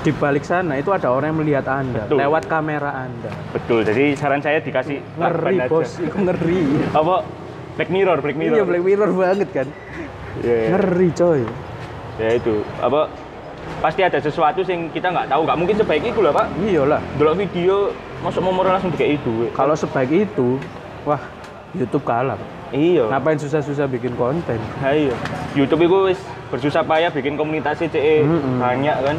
di 0.00 0.12
balik 0.12 0.44
sana 0.44 0.76
itu 0.76 0.88
ada 0.88 1.08
orang 1.08 1.32
yang 1.32 1.40
melihat 1.40 1.66
Anda 1.66 2.04
Betul. 2.06 2.16
lewat 2.18 2.42
kamera 2.46 2.92
Anda. 3.02 3.32
betul 3.50 3.82
jadi 3.82 4.14
saran 4.14 4.38
saya 4.38 4.60
dikasih 4.60 5.00
Ngeri 5.16 5.64
bos, 5.66 5.96
itu 5.98 6.12
ngeri. 6.14 6.60
apa 6.92 7.24
Black 7.74 7.90
Mirror 7.90 8.18
Black 8.20 8.36
Mirror 8.36 8.54
Iya 8.54 8.64
Black 8.64 8.84
Mirror 8.84 9.10
banget 9.10 9.48
kan. 9.50 9.68
Iya, 10.38 10.54
iya. 10.54 10.68
Ngeri 10.70 11.08
coy. 11.10 11.40
Ya 12.18 12.28
itu. 12.36 12.62
Apa? 12.80 13.10
Pasti 13.80 14.00
ada 14.04 14.20
sesuatu 14.20 14.60
yang 14.64 14.92
kita 14.92 15.08
nggak 15.08 15.28
tahu. 15.32 15.40
Nggak 15.48 15.58
mungkin 15.58 15.76
sebaik 15.80 16.04
itu 16.04 16.20
lah 16.20 16.32
pak. 16.32 16.46
Iyalah. 16.60 17.00
dulu 17.16 17.32
video 17.36 17.76
masuk 18.20 18.40
nomor 18.40 18.64
langsung 18.64 18.88
dikasih 18.88 19.20
duit 19.20 19.50
Kalau 19.52 19.76
sebaik 19.76 20.08
itu, 20.08 20.56
wah 21.04 21.20
YouTube 21.74 22.04
kalah. 22.06 22.38
Pak. 22.38 22.48
iya. 22.72 23.04
Ngapain 23.10 23.38
susah-susah 23.40 23.90
bikin 23.90 24.14
konten? 24.14 24.58
Iya. 24.80 25.14
YouTube 25.56 25.84
itu 25.84 25.96
wis 26.14 26.20
bersusah 26.48 26.86
payah 26.86 27.10
bikin 27.10 27.34
komunitas 27.34 27.82
CE 27.82 28.22
Mm-mm. 28.22 28.62
banyak 28.62 28.96
kan? 29.00 29.16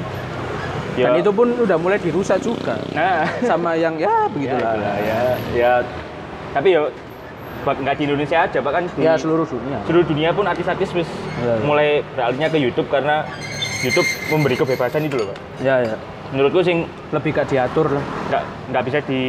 Ya. 0.96 1.12
Dan 1.12 1.20
itu 1.20 1.32
pun 1.36 1.52
udah 1.52 1.76
mulai 1.76 2.00
dirusak 2.00 2.40
juga. 2.40 2.80
Nah. 2.96 3.28
Sama 3.44 3.76
yang 3.76 4.00
ya 4.00 4.08
ya, 4.08 4.32
begitulah. 4.32 4.72
itulah, 4.72 4.96
ya. 5.04 5.20
Ya. 5.52 5.74
Tapi 6.56 6.68
ya 6.72 6.82
nggak 7.68 7.96
di 7.96 8.04
Indonesia 8.06 8.38
aja 8.40 8.60
bahkan 8.60 8.86
di 8.88 9.02
Ya 9.02 9.16
seluruh 9.16 9.44
dunia. 9.44 9.82
seluruh 9.84 10.06
dunia 10.06 10.30
pun 10.30 10.46
artis-artis 10.46 10.90
wis 10.94 11.10
Iya, 11.38 11.52
iya. 11.52 11.64
mulai 11.64 11.88
beralihnya 12.12 12.48
ke 12.48 12.58
YouTube 12.60 12.88
karena 12.88 13.26
YouTube 13.82 14.06
memberi 14.30 14.54
kebebasan 14.54 15.02
itu 15.02 15.16
loh 15.16 15.28
pak 15.28 15.38
Ya 15.60 15.76
ya. 15.82 15.96
menurutku 16.28 16.62
sing 16.62 16.86
Lebih 17.10 17.32
gak 17.32 17.48
diatur 17.48 17.90
lah. 17.92 18.04
nggak 18.28 18.44
nggak 18.70 18.84
bisa 18.84 19.00
di 19.02 19.22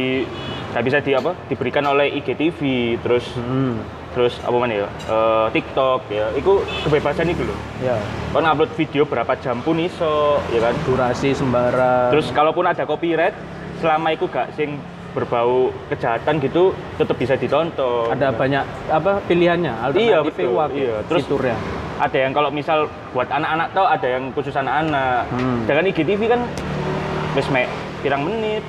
nggak 0.67 0.83
bisa 0.83 0.97
di 0.99 1.11
apa 1.11 1.31
diberikan 1.47 1.85
oleh 1.85 2.11
IGTV 2.13 2.59
terus 2.99 3.25
Hmm. 3.33 3.79
terus 4.11 4.33
apa 4.39 4.53
mana 4.53 4.73
ya 4.75 4.87
eh, 5.05 5.47
TikTok 5.51 6.09
ya 6.09 6.25
itu 6.33 6.51
kebebasan 6.83 7.29
itu 7.29 7.41
loh 7.41 7.57
Ya. 7.79 7.97
kan 8.29 8.43
upload 8.43 8.73
video 8.73 9.03
berapa 9.03 9.29
jam 9.37 9.61
pun 9.61 9.77
iso 9.77 10.41
ya 10.49 10.59
kan 10.59 10.73
Durasi 10.83 11.31
sembarang. 11.31 12.09
terus 12.11 12.29
kalaupun 12.29 12.65
ada 12.65 12.83
copyright 12.83 13.33
selama 13.77 14.09
itu 14.09 14.25
gak 14.25 14.49
sing 14.53 14.75
berbau 15.17 15.73
kejahatan 15.89 16.37
gitu 16.37 16.69
tetap 16.93 17.17
bisa 17.17 17.33
ditonton. 17.33 18.13
Ada 18.13 18.29
banyak 18.29 18.61
apa 18.87 19.17
pilihannya 19.25 19.73
Iya, 19.91 20.21
betul. 20.21 20.53
wak- 20.53 20.69
Iya, 20.71 21.01
terus- 21.09 21.25
fiturnya. 21.25 21.57
ada 21.97 22.13
yang 22.15 22.29
kalau 22.29 22.53
misal 22.53 22.85
buat 23.09 23.25
anak-anak 23.27 23.73
tau 23.73 23.89
ada 23.89 24.05
yang 24.07 24.29
khusus 24.31 24.53
anak-anak. 24.53 25.25
Hmm. 25.33 25.65
dengan 25.65 25.89
IGTV 25.89 26.21
kan 26.27 26.41
wis 27.33 27.49
mek 27.49 27.65
pirang 27.99 28.21
menit 28.21 28.61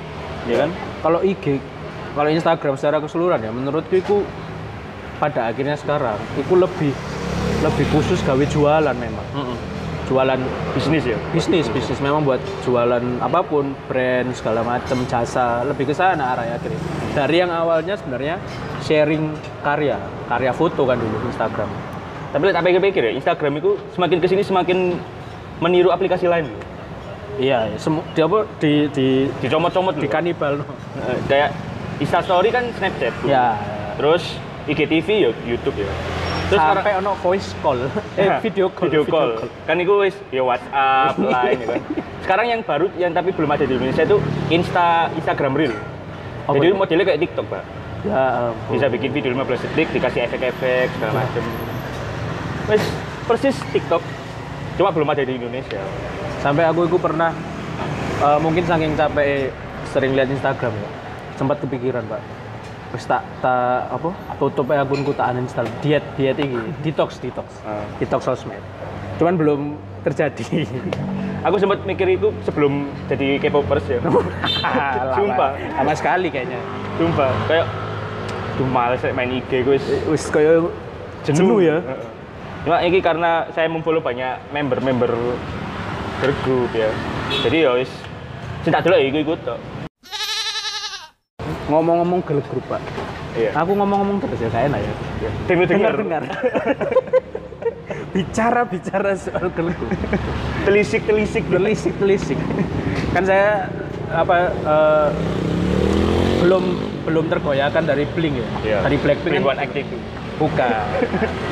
ya 0.49 0.65
kan? 0.65 0.69
Kalau 0.99 1.21
IG 1.21 1.61
kalau 2.09 2.25
Instagram 2.27 2.73
secara 2.73 2.97
keseluruhan 2.97 3.37
ya 3.39 3.53
menurutku 3.53 3.93
itu 3.93 4.25
pada 5.15 5.53
akhirnya 5.53 5.77
sekarang 5.77 6.17
itu 6.33 6.53
lebih 6.55 6.89
lebih 7.61 7.85
khusus 7.91 8.17
gawe 8.19 8.41
jualan 8.41 8.95
memang 8.95 9.27
jualan 10.09 10.39
bisnis 10.73 11.05
ya? 11.05 11.17
Bisnis 11.31 11.69
bisnis. 11.69 12.01
Memang 12.01 12.25
buat 12.25 12.41
jualan 12.65 13.21
apa 13.21 13.39
pun 13.45 13.77
brand 13.85 14.33
segala 14.33 14.65
macam 14.65 14.97
jasa 15.05 15.61
lebih 15.63 15.87
ke 15.87 15.93
sana 15.93 16.33
arahnya 16.33 16.57
akhirnya 16.57 16.81
dari 17.13 17.35
yang 17.39 17.53
awalnya 17.53 17.93
sebenarnya 17.93 18.35
sharing 18.81 19.37
karya 19.61 20.01
karya 20.25 20.51
foto 20.51 20.83
kan 20.89 20.97
dulu 20.97 21.29
Instagram. 21.29 21.69
Tapi 22.29 22.41
lihat 22.49 22.57
apa 22.57 22.67
yang 22.69 22.81
pikir 22.81 23.01
ya 23.05 23.13
Instagram 23.13 23.61
itu 23.61 23.77
semakin 23.93 24.17
ke 24.17 24.27
sini 24.27 24.41
semakin 24.41 24.97
meniru 25.61 25.93
aplikasi 25.93 26.25
lain 26.25 26.49
iya 27.39 27.71
ya, 27.71 27.77
semu- 27.79 28.05
di 28.11 28.19
apa? 28.19 28.39
Di 28.59 28.73
di 28.91 29.07
dicomot-comot 29.39 29.95
di 29.95 30.05
loh. 30.05 30.11
kanibal. 30.11 30.53
Eh, 30.99 31.17
kayak 31.31 31.49
Instastory 32.03 32.51
kan 32.51 32.67
Snapchat 32.75 33.15
ya 33.23 33.55
terus 33.95 34.35
IGTV 34.67 35.07
ya 35.07 35.31
YouTube 35.47 35.83
ya 35.83 35.91
terus 36.49 36.59
sampai 36.59 36.91
ono 36.97 37.11
voice 37.21 37.49
call 37.61 37.79
eh 38.17 38.25
Ya, 38.25 38.37
video 38.41 38.67
call 38.73 38.89
video 38.89 39.03
call 39.05 39.29
kan 39.69 39.75
itu 39.77 39.93
wis 40.01 40.15
ya 40.33 40.41
WhatsApp 40.41 41.15
line 41.33 41.59
ya 41.61 41.67
kan 41.77 41.81
sekarang 42.25 42.45
yang 42.49 42.61
baru 42.65 42.85
yang 42.97 43.11
tapi 43.13 43.29
belum 43.31 43.49
ada 43.53 43.63
di 43.63 43.73
Indonesia 43.77 44.03
itu 44.03 44.17
Insta 44.49 45.13
Instagram 45.13 45.53
Reel 45.53 45.73
Apa 46.49 46.57
jadi 46.57 46.73
itu? 46.73 46.77
modelnya 46.77 47.05
kayak 47.05 47.21
TikTok 47.23 47.45
pak 47.53 47.63
ya 47.99 48.21
ampun. 48.49 48.71
bisa 48.73 48.85
bikin 48.89 49.09
video 49.13 49.31
15 49.37 49.65
detik 49.69 49.87
dikasih 49.93 50.21
efek-efek 50.25 50.87
segala 50.97 51.11
macem 51.21 51.43
wis 52.67 52.83
persis 53.29 53.57
TikTok 53.69 54.01
Cuma 54.79 54.95
belum 54.95 55.11
ada 55.11 55.27
di 55.27 55.35
Indonesia. 55.35 55.83
Sampai 56.39 56.63
aku 56.63 56.87
itu 56.87 56.95
pernah 56.95 57.35
eh, 58.23 58.39
mungkin 58.39 58.63
saking 58.63 58.95
capek 58.95 59.51
sering 59.91 60.15
lihat 60.15 60.31
Instagram 60.31 60.71
ya. 60.71 60.89
Sempat 61.35 61.59
kepikiran, 61.59 62.07
Pak. 62.07 62.23
Terus 62.89 63.05
tak 63.05 63.21
tak 63.39 63.89
apa? 63.93 64.09
Tutup 64.41 64.65
aja 64.73 64.81
akunku 64.81 65.13
tak 65.13 65.37
uninstall. 65.37 65.69
Diet 65.85 66.01
diet 66.17 66.37
ini, 66.41 66.73
detox 66.81 67.21
detox. 67.21 67.45
Ah. 67.61 67.85
Detox 68.01 68.25
sosmed. 68.25 68.61
Cuman 69.21 69.37
belum 69.37 69.61
terjadi. 70.01 70.65
Aku 71.47 71.55
sempat 71.55 71.85
mikir 71.87 72.19
itu 72.19 72.33
sebelum 72.43 72.91
jadi 73.07 73.39
K-popers 73.39 73.85
ya. 73.87 73.99
Sumpah. 75.17 75.55
Lama 75.55 75.93
sekali 75.95 76.27
kayaknya. 76.33 76.59
Sumpah, 76.97 77.31
kayak 77.47 77.67
Duh 78.59 78.67
males 78.67 78.99
ya 78.99 79.15
main 79.15 79.31
IG 79.31 79.63
gue 79.63 79.79
Wis 80.11 80.27
kayak 80.27 80.67
jenuh 81.23 81.63
ya. 81.63 81.79
Cuma 82.67 82.83
ini 82.83 82.99
karena 82.99 83.47
saya 83.55 83.71
memfollow 83.71 84.03
banyak 84.03 84.51
member-member 84.51 85.07
bergrup 86.19 86.71
ya. 86.75 86.91
Jadi 87.39 87.63
ya 87.63 87.71
wis 87.79 87.87
cinta 88.67 88.83
dulu 88.83 88.99
ya 88.99 89.07
ikut 89.07 89.21
ikut 89.23 89.39
tok. 89.47 89.59
Ngomong-ngomong 91.69 92.19
girl 92.25 92.41
group, 92.49 92.65
Pak. 92.65 92.81
Iya. 93.37 93.53
Aku 93.53 93.77
ngomong-ngomong 93.77 94.17
terus 94.25 94.41
ya, 94.41 94.49
saya 94.49 94.67
enak 94.67 94.81
ya. 94.81 94.93
Dengar 95.45 95.65
dengar. 95.69 95.93
Dengar-dengar. 95.95 96.23
Bicara-bicara 98.13 99.13
soal 99.13 99.47
girl 99.53 99.69
group. 99.69 99.93
Telisik 100.65 101.05
telisik 101.05 101.45
telisik 101.45 101.93
telisik 102.01 102.39
kan 103.13 103.23
saya 103.25 103.65
apa 104.09 104.35
eh, 104.53 105.09
belum 106.45 106.63
belum 107.05 107.25
tergoyahkan 107.29 107.83
dari 107.85 108.05
Blink 108.13 108.37
ya 108.37 108.47
Iya. 108.65 108.77
dari 108.85 108.97
Blackpink 109.01 109.33
Blink 109.41 109.45
kan 109.45 109.69
bukan 110.39 110.71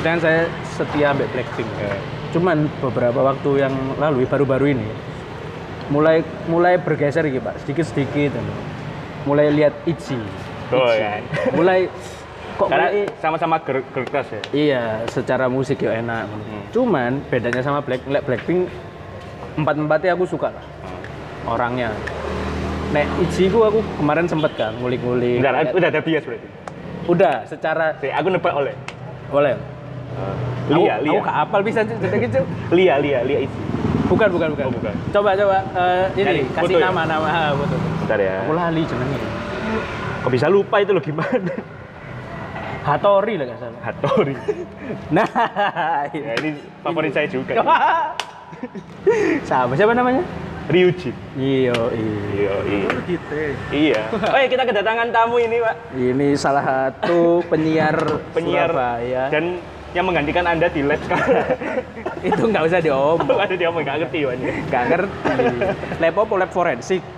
dan 0.00 0.16
saya 0.22 0.48
setia 0.64 1.12
ambek 1.12 1.28
Blackpink 1.34 1.68
Iya. 1.78 1.98
cuman 2.34 2.70
beberapa 2.80 3.20
waktu 3.20 3.50
yang 3.66 3.74
lalu 3.98 4.24
baru-baru 4.26 4.74
ini 4.74 4.88
mulai 5.88 6.20
mulai 6.46 6.76
bergeser 6.76 7.24
gitu 7.26 7.40
pak 7.42 7.58
sedikit 7.64 7.84
sedikit 7.88 8.32
mulai 9.24 9.50
lihat 9.50 9.74
Itzy 9.84 10.18
Oh, 10.68 10.84
Itzy. 10.84 11.00
ya. 11.00 11.10
mulai 11.50 11.88
kok 12.54 12.68
Karena 12.68 12.88
mulai 12.90 13.02
sama-sama 13.18 13.56
keras 13.62 14.26
ya. 14.28 14.42
Iya, 14.50 14.82
secara 15.08 15.46
musik 15.46 15.80
ya 15.80 15.96
enak. 15.96 16.26
Hmm. 16.26 16.62
Cuman 16.70 17.22
bedanya 17.26 17.62
sama 17.62 17.80
Black 17.80 18.04
Black 18.04 18.26
Blackpink 18.26 18.68
empat 19.56 19.74
empatnya 19.74 20.12
aku 20.12 20.26
suka 20.26 20.50
lah 20.50 20.64
Hmm. 20.84 21.54
orangnya. 21.54 21.90
Nek 22.88 23.04
Itzy 23.20 23.48
ku 23.48 23.62
aku 23.62 23.80
kemarin 23.96 24.26
sempet 24.26 24.52
kan 24.54 24.72
ngulik-ngulik. 24.76 25.40
Bentar, 25.40 25.72
udah 25.72 25.88
ada 25.88 26.00
bias 26.00 26.24
berarti. 26.24 26.48
Udah, 27.08 27.34
secara 27.44 27.96
Oke, 27.96 28.12
aku 28.12 28.28
nebak 28.28 28.52
oleh. 28.52 28.76
Lia, 30.68 30.94
aku, 30.94 31.04
Lia. 31.04 31.18
Aku 31.18 31.30
apal 31.30 31.60
bisa 31.62 31.80
cerita 31.82 32.16
gitu. 32.16 32.40
Lia, 32.70 32.94
Lia, 32.98 33.20
Lia 33.22 33.38
itu. 33.42 33.56
Bukan, 34.06 34.28
bukan, 34.30 34.48
bukan. 34.52 34.64
Oh, 34.66 34.72
bukan. 34.72 34.94
Coba, 35.10 35.30
coba. 35.34 35.58
eh, 35.70 36.04
Cari 36.14 36.40
ini 36.40 36.48
kasih 36.48 36.62
foto 36.64 36.76
ya? 36.76 36.84
nama-nama 36.86 37.28
ha, 37.28 37.42
foto. 37.52 37.76
Bentar 38.02 38.18
ya. 38.18 38.34
Aku 38.42 38.52
lali 38.52 38.82
jenengnya. 38.82 39.20
Kok 40.18 40.30
bisa 40.30 40.46
lupa 40.46 40.76
itu 40.78 40.90
lo 40.90 41.00
gimana? 41.00 41.52
Hattori 42.80 43.36
lah 43.36 43.44
gak 43.46 43.60
salah. 43.60 43.80
Hattori. 43.82 44.34
Nah, 45.10 45.28
Ya, 46.08 46.32
ini 46.40 46.56
favorit 46.80 47.12
saya 47.12 47.28
juga. 47.28 47.52
Siapa 49.44 49.76
siapa 49.76 49.92
namanya? 49.92 50.24
Ryujin. 50.68 51.12
Iya, 51.34 51.72
iya. 51.92 52.16
Iya, 52.32 52.54
iya. 52.64 52.88
Iya. 53.70 54.02
Oh 54.10 54.40
kita 54.42 54.64
kedatangan 54.64 55.08
tamu 55.08 55.36
ini, 55.38 55.60
Pak. 55.60 55.74
Ini 55.92 56.28
salah 56.34 56.64
satu 56.64 57.40
penyiar 57.46 57.96
Penyiar 58.32 58.68
Surabaya. 58.68 59.22
dan 59.28 59.44
yang 59.90 60.04
menggantikan 60.04 60.44
Anda 60.44 60.68
di 60.68 60.82
lab 60.82 61.00
sekarang. 61.00 61.46
itu 62.28 62.42
nggak 62.44 62.62
usah 62.64 62.80
diomong, 62.80 63.38
Ada 63.44 63.54
dia 63.54 63.66
ngomong 63.68 63.82
nggak 63.82 63.96
ngerti, 64.04 64.18
Wan. 64.24 64.38
nggak 64.68 64.84
ngerti. 64.86 65.32
Lab 65.96 66.14
apa 66.14 66.34
lab 66.36 66.50
forensik? 66.50 67.02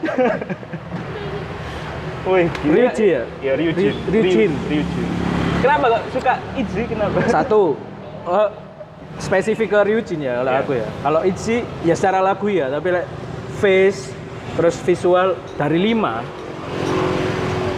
Wih. 2.22 2.46
Ryuji 2.62 3.06
ya? 3.10 3.22
Ya, 3.40 3.52
Ryujin. 3.56 3.94
Ry- 4.06 4.12
Ryujin. 4.12 4.50
Ryu- 4.52 4.84
Ryujin. 4.84 5.06
Kenapa 5.60 5.84
kok 5.90 6.02
suka 6.10 6.32
Itzy? 6.54 6.82
Kenapa? 6.84 7.16
Satu, 7.26 7.76
oh, 8.22 8.48
spesifik 9.16 9.68
ke 9.68 9.78
Ryujin 9.82 10.20
ya 10.20 10.40
kalau 10.40 10.52
Iya. 10.52 10.60
aku 10.60 10.72
ya. 10.74 10.88
Kalau 11.00 11.20
Itzy 11.22 11.56
ya 11.82 11.94
secara 11.96 12.20
lagu 12.20 12.46
ya, 12.46 12.68
tapi 12.68 12.88
like, 12.92 13.08
face 13.56 14.12
terus 14.52 14.76
visual 14.78 15.28
dari 15.56 15.78
lima 15.80 16.20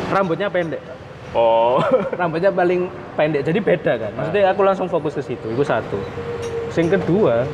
rambutnya 0.08 0.46
pendek. 0.46 0.82
Oh. 1.32 1.80
Rambutnya 2.20 2.52
paling 2.52 2.88
pendek, 3.16 3.42
jadi 3.44 3.58
beda 3.60 3.92
kan. 3.96 4.10
Maksudnya 4.16 4.52
aku 4.52 4.60
langsung 4.64 4.86
fokus 4.88 5.16
ke 5.16 5.22
situ, 5.24 5.46
itu 5.48 5.64
satu. 5.64 5.96
Sing 6.68 6.88
kedua, 6.92 7.44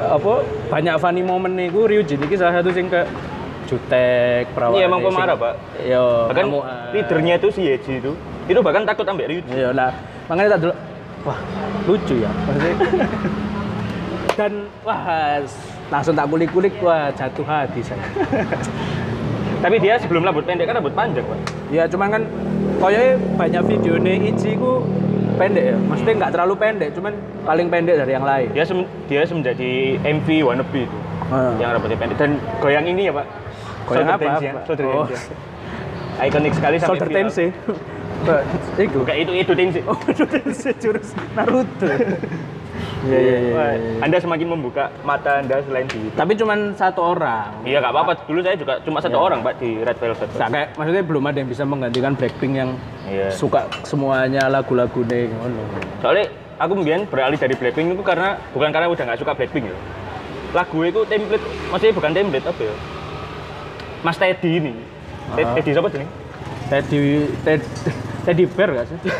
apa 0.00 0.44
banyak 0.68 0.94
funny 1.00 1.22
momen 1.22 1.54
nih 1.54 1.68
gue 1.70 1.84
Ryujin 1.84 2.18
ini 2.18 2.34
salah 2.34 2.60
satu 2.60 2.74
sing 2.74 2.90
ke 2.90 3.06
jutek 3.70 4.50
perawan 4.52 4.76
Iya, 4.76 4.84
emang 4.90 5.00
pemarah, 5.00 5.36
Pak. 5.38 5.54
yo 5.86 6.28
Bahkan 6.28 6.44
kamu, 6.44 6.58
ah, 6.60 6.90
leadernya 6.92 7.34
itu 7.40 7.48
si 7.52 7.60
Yeji 7.68 7.92
itu. 8.04 8.12
Itu 8.48 8.60
bahkan 8.60 8.84
takut 8.84 9.06
ambil 9.06 9.30
Ryujin. 9.30 9.52
Iya 9.52 9.70
lah, 9.72 9.92
makanya 10.28 10.58
tak 10.58 10.60
dulu. 10.68 10.74
Wah, 11.22 11.38
lucu 11.86 12.14
ya. 12.18 12.30
Maksudnya. 12.50 12.74
Dan 14.38 14.52
wah, 14.82 15.00
langsung 15.92 16.16
tak 16.16 16.26
kulik-kulik, 16.26 16.74
wah 16.80 17.12
jatuh 17.12 17.44
hati 17.44 17.80
saya. 17.84 18.00
Tapi 19.62 19.76
dia 19.78 19.94
sebelum 20.02 20.26
rambut 20.26 20.42
pendek 20.42 20.66
kan 20.66 20.74
rambut 20.82 20.94
panjang, 20.98 21.22
Pak. 21.22 21.38
Ya 21.70 21.86
cuman 21.86 22.08
kan, 22.10 22.22
koyoke 22.82 23.14
banyak 23.38 23.62
video 23.70 23.94
nih 23.94 24.34
Ichi 24.34 24.58
ku 24.58 24.82
pendek 25.38 25.64
ya. 25.70 25.76
Maksudnya 25.78 26.14
nggak 26.18 26.32
terlalu 26.34 26.54
pendek, 26.58 26.88
cuman 26.98 27.12
paling 27.46 27.66
pendek 27.70 27.94
dari 28.02 28.12
yang 28.12 28.26
lain. 28.26 28.48
Dia 28.50 28.64
sem 28.66 28.82
dia 29.06 29.22
menjadi 29.22 29.70
MV 30.02 30.28
wannabe 30.42 30.80
itu. 30.82 30.98
Ah. 31.30 31.54
Yang 31.62 31.70
rambutnya 31.78 31.98
pendek 32.02 32.16
dan 32.18 32.30
goyang 32.58 32.86
ini 32.90 33.06
ya, 33.06 33.12
Pak. 33.14 33.26
Goyang 33.86 34.08
apa? 34.10 34.22
dance-nya, 34.22 34.50
apa? 34.50 34.60
shoulder 34.66 34.86
Oh. 34.90 35.06
Ikonik 36.22 36.52
sekali 36.58 36.76
sampai. 36.82 37.08
Tensei. 37.08 37.48
Pak, 38.26 38.42
Iku. 38.78 39.02
Bukan 39.02 39.16
itu 39.18 39.32
itu 39.34 39.52
Tensei. 39.54 39.82
Oh, 39.86 39.98
Shoulder 39.98 40.28
Tensei 40.30 40.74
jurus 40.78 41.10
Naruto. 41.38 41.86
Iya, 43.02 43.18
iya, 43.18 43.36
iya. 43.40 43.52
Wah, 43.52 43.70
iya. 43.72 43.90
Anda 44.00 44.16
semakin 44.16 44.46
membuka 44.48 44.88
mata 45.02 45.38
Anda 45.38 45.60
selain 45.60 45.86
di 45.86 46.08
Tapi 46.12 46.32
cuman 46.32 46.72
satu 46.72 47.00
orang. 47.08 47.50
Iya 47.62 47.78
nggak 47.78 47.90
apa-apa. 47.90 48.10
Dulu 48.24 48.38
saya 48.40 48.54
juga 48.54 48.78
cuma 48.80 48.98
satu 48.98 49.14
Iya. 49.14 49.22
orang 49.22 49.38
pak 49.42 49.52
di 49.58 49.76
Red 49.76 49.96
Velvet. 49.96 50.28
Nah, 50.32 50.48
kayak 50.48 50.66
maksudnya 50.76 51.02
belum 51.02 51.22
ada 51.24 51.36
yang 51.36 51.48
bisa 51.48 51.62
menggantikan 51.62 52.12
Blackpink 52.14 52.52
yang 52.54 52.70
Iya. 53.04 53.26
suka 53.28 53.66
semuanya 53.82 54.46
lagu-lagu 54.46 55.02
deh. 55.02 55.26
Soalnya 55.98 56.24
aku 56.56 56.70
kemudian 56.74 57.04
beralih 57.04 57.36
dari 57.36 57.52
Blackpink 57.52 57.92
itu 57.92 58.02
karena 58.02 58.38
bukan 58.50 58.68
karena 58.70 58.86
udah 58.86 59.02
nggak 59.02 59.18
suka 59.18 59.32
Blackpink 59.34 59.66
ya. 59.66 59.74
Lagu 60.52 60.76
itu 60.80 61.00
template, 61.04 61.44
maksudnya 61.68 61.92
bukan 61.92 62.10
template 62.12 62.44
apa 62.44 62.60
ya? 62.62 62.74
Mas 64.00 64.16
Teddy 64.16 64.50
ini. 64.58 64.72
Ted- 65.32 65.44
Ah. 65.44 65.52
Teddy 65.56 65.70
siapa 65.72 65.88
sih? 65.88 66.04
Teddy 66.68 67.00
Ted 67.40 67.60
Teddy 68.22 68.44
Bear 68.46 68.70
gak 68.72 68.86
sih? 68.86 68.98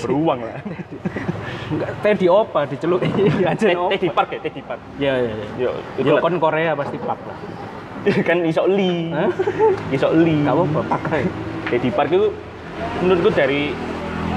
Beruang 0.00 0.40
lah. 0.40 0.56
Enggak, 1.66 1.90
Teddy 1.98 2.26
Opa 2.30 2.60
diceluk 2.64 3.02
iya 3.06 3.50
aja 3.50 3.66
Ted- 3.66 3.90
Teddy 3.90 4.08
Park 4.14 4.28
ya, 4.30 4.38
Teddy 4.38 4.62
Park. 4.62 4.80
Iya 5.02 5.12
iya 5.18 5.32
iya. 5.34 5.70
Yo, 5.98 6.14
kon 6.22 6.38
Korea 6.38 6.78
pasti 6.78 6.96
pap 7.02 7.18
lah. 7.26 7.36
kan 8.28 8.38
iso 8.46 8.62
li. 8.70 9.10
Hah? 9.10 9.30
Iso 9.90 10.14
li. 10.14 10.46
Kamu 10.46 10.62
apa 10.78 10.80
pakai? 10.94 11.22
Teddy 11.66 11.90
Park 11.90 12.14
itu 12.14 12.30
menurutku 13.02 13.34
dari 13.34 13.74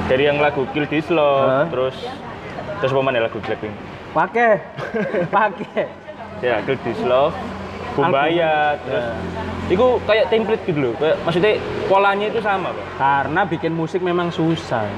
dari 0.10 0.24
yang 0.26 0.42
lagu 0.42 0.66
Kill 0.74 0.90
This 0.90 1.14
Love, 1.14 1.46
Hah? 1.46 1.66
terus 1.70 1.96
terus 2.82 2.92
apa 2.96 3.02
mana 3.04 3.22
lagu 3.22 3.38
Blackpink? 3.38 3.76
Pakai. 4.10 4.58
Pakai. 5.38 5.86
Ya, 6.42 6.66
Kill 6.66 6.82
This 6.82 6.98
Love, 7.06 7.38
Bumbaya, 7.94 8.74
terus 8.82 9.06
itu 9.70 9.86
kayak 10.10 10.34
template 10.34 10.64
gitu 10.66 10.80
loh. 10.82 10.94
Kayak, 10.98 11.22
maksudnya 11.22 11.52
polanya 11.86 12.26
itu 12.26 12.42
sama, 12.42 12.74
Pak. 12.74 12.86
Karena 12.98 13.42
bikin 13.46 13.74
musik 13.78 14.02
memang 14.02 14.34
susah. 14.34 14.90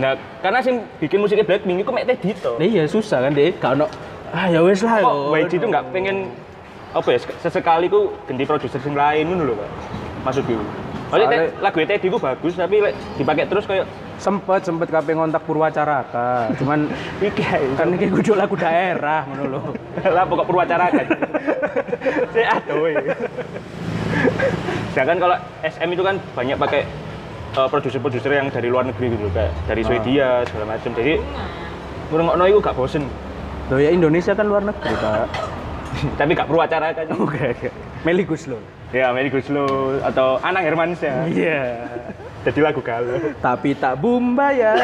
Nah, 0.00 0.16
karena 0.40 0.58
sih 0.64 0.72
bikin 0.98 1.20
musiknya 1.20 1.44
Blackpink 1.44 1.84
itu 1.84 1.92
mek 1.92 2.08
Teddy 2.08 2.32
to. 2.40 2.56
Nah, 2.56 2.64
iya 2.64 2.84
susah 2.88 3.28
kan 3.28 3.32
deh. 3.36 3.52
Gak 3.60 3.76
ono 3.76 3.86
ah 4.32 4.48
ya 4.48 4.64
wes 4.64 4.80
lah. 4.80 5.04
Kok. 5.04 5.36
YG 5.36 5.52
itu 5.60 5.66
nggak 5.68 5.84
pengen 5.92 6.32
apa 6.92 7.08
ya 7.08 7.18
sesekali 7.40 7.88
ku 7.88 8.12
ganti 8.24 8.44
produser 8.48 8.80
sing 8.80 8.96
lain 8.96 9.28
ngono 9.28 9.52
lho, 9.52 9.54
Pak. 9.56 9.68
Maksudnya 10.24 10.56
Soalnya- 11.12 11.52
lagu 11.60 11.76
Teddy 11.84 12.08
ku 12.08 12.16
bagus 12.16 12.56
tapi 12.56 12.80
dipakai 13.20 13.44
terus 13.44 13.68
kayak 13.68 13.84
sempet 14.16 14.64
sempet 14.64 14.88
kape 14.88 15.12
ngontak 15.12 15.44
Purwacaraka. 15.44 16.48
Cuman 16.56 16.88
iki 17.20 17.44
kan 17.76 17.92
ini 17.92 18.08
kudu 18.08 18.32
lagu 18.32 18.56
daerah 18.56 19.28
ngono 19.28 19.44
lho. 19.44 19.60
lah 20.16 20.24
pokok 20.24 20.48
Purwacara 20.48 20.88
kan. 20.88 21.06
Saya 22.32 22.56
aduh. 22.56 22.96
Sedangkan 24.96 25.18
kalau 25.20 25.36
SM 25.60 25.88
itu 25.92 26.00
kan 26.00 26.16
banyak 26.32 26.56
pakai 26.56 26.80
eh, 27.52 27.68
produser-produser 27.68 28.32
yang 28.32 28.48
dari 28.48 28.68
luar 28.68 28.84
negeri 28.84 29.12
gitu 29.12 29.28
kayak 29.30 29.52
dari 29.66 29.82
Ah. 29.82 29.86
Swedia 29.86 30.28
segala 30.46 30.64
macam. 30.72 30.90
Jadi 30.92 31.12
ngrungokno 32.08 32.44
iku 32.46 32.58
gak 32.60 32.76
bosen. 32.76 33.04
Loh 33.68 33.78
ya 33.78 33.88
Indonesia 33.88 34.32
kan 34.32 34.44
luar 34.44 34.62
negeri, 34.62 34.92
Pak. 34.92 35.26
Tapi 36.18 36.30
gak 36.32 36.48
Purwacara 36.48 36.92
kan. 36.92 37.06
Oke, 37.14 37.40
oke. 37.52 37.68
Meli 38.02 38.24
Guslo. 38.24 38.58
Ya, 38.92 39.08
Meli 39.10 39.32
Guslo 39.32 39.64
atau 40.04 40.36
Anang 40.42 40.64
Hermansyah. 40.64 41.24
Iya. 41.26 41.60
Jadi 42.42 42.58
lagu 42.58 42.82
galau. 42.82 43.16
Tapi 43.38 43.72
tak 43.72 43.96
bumbaya. 43.96 44.74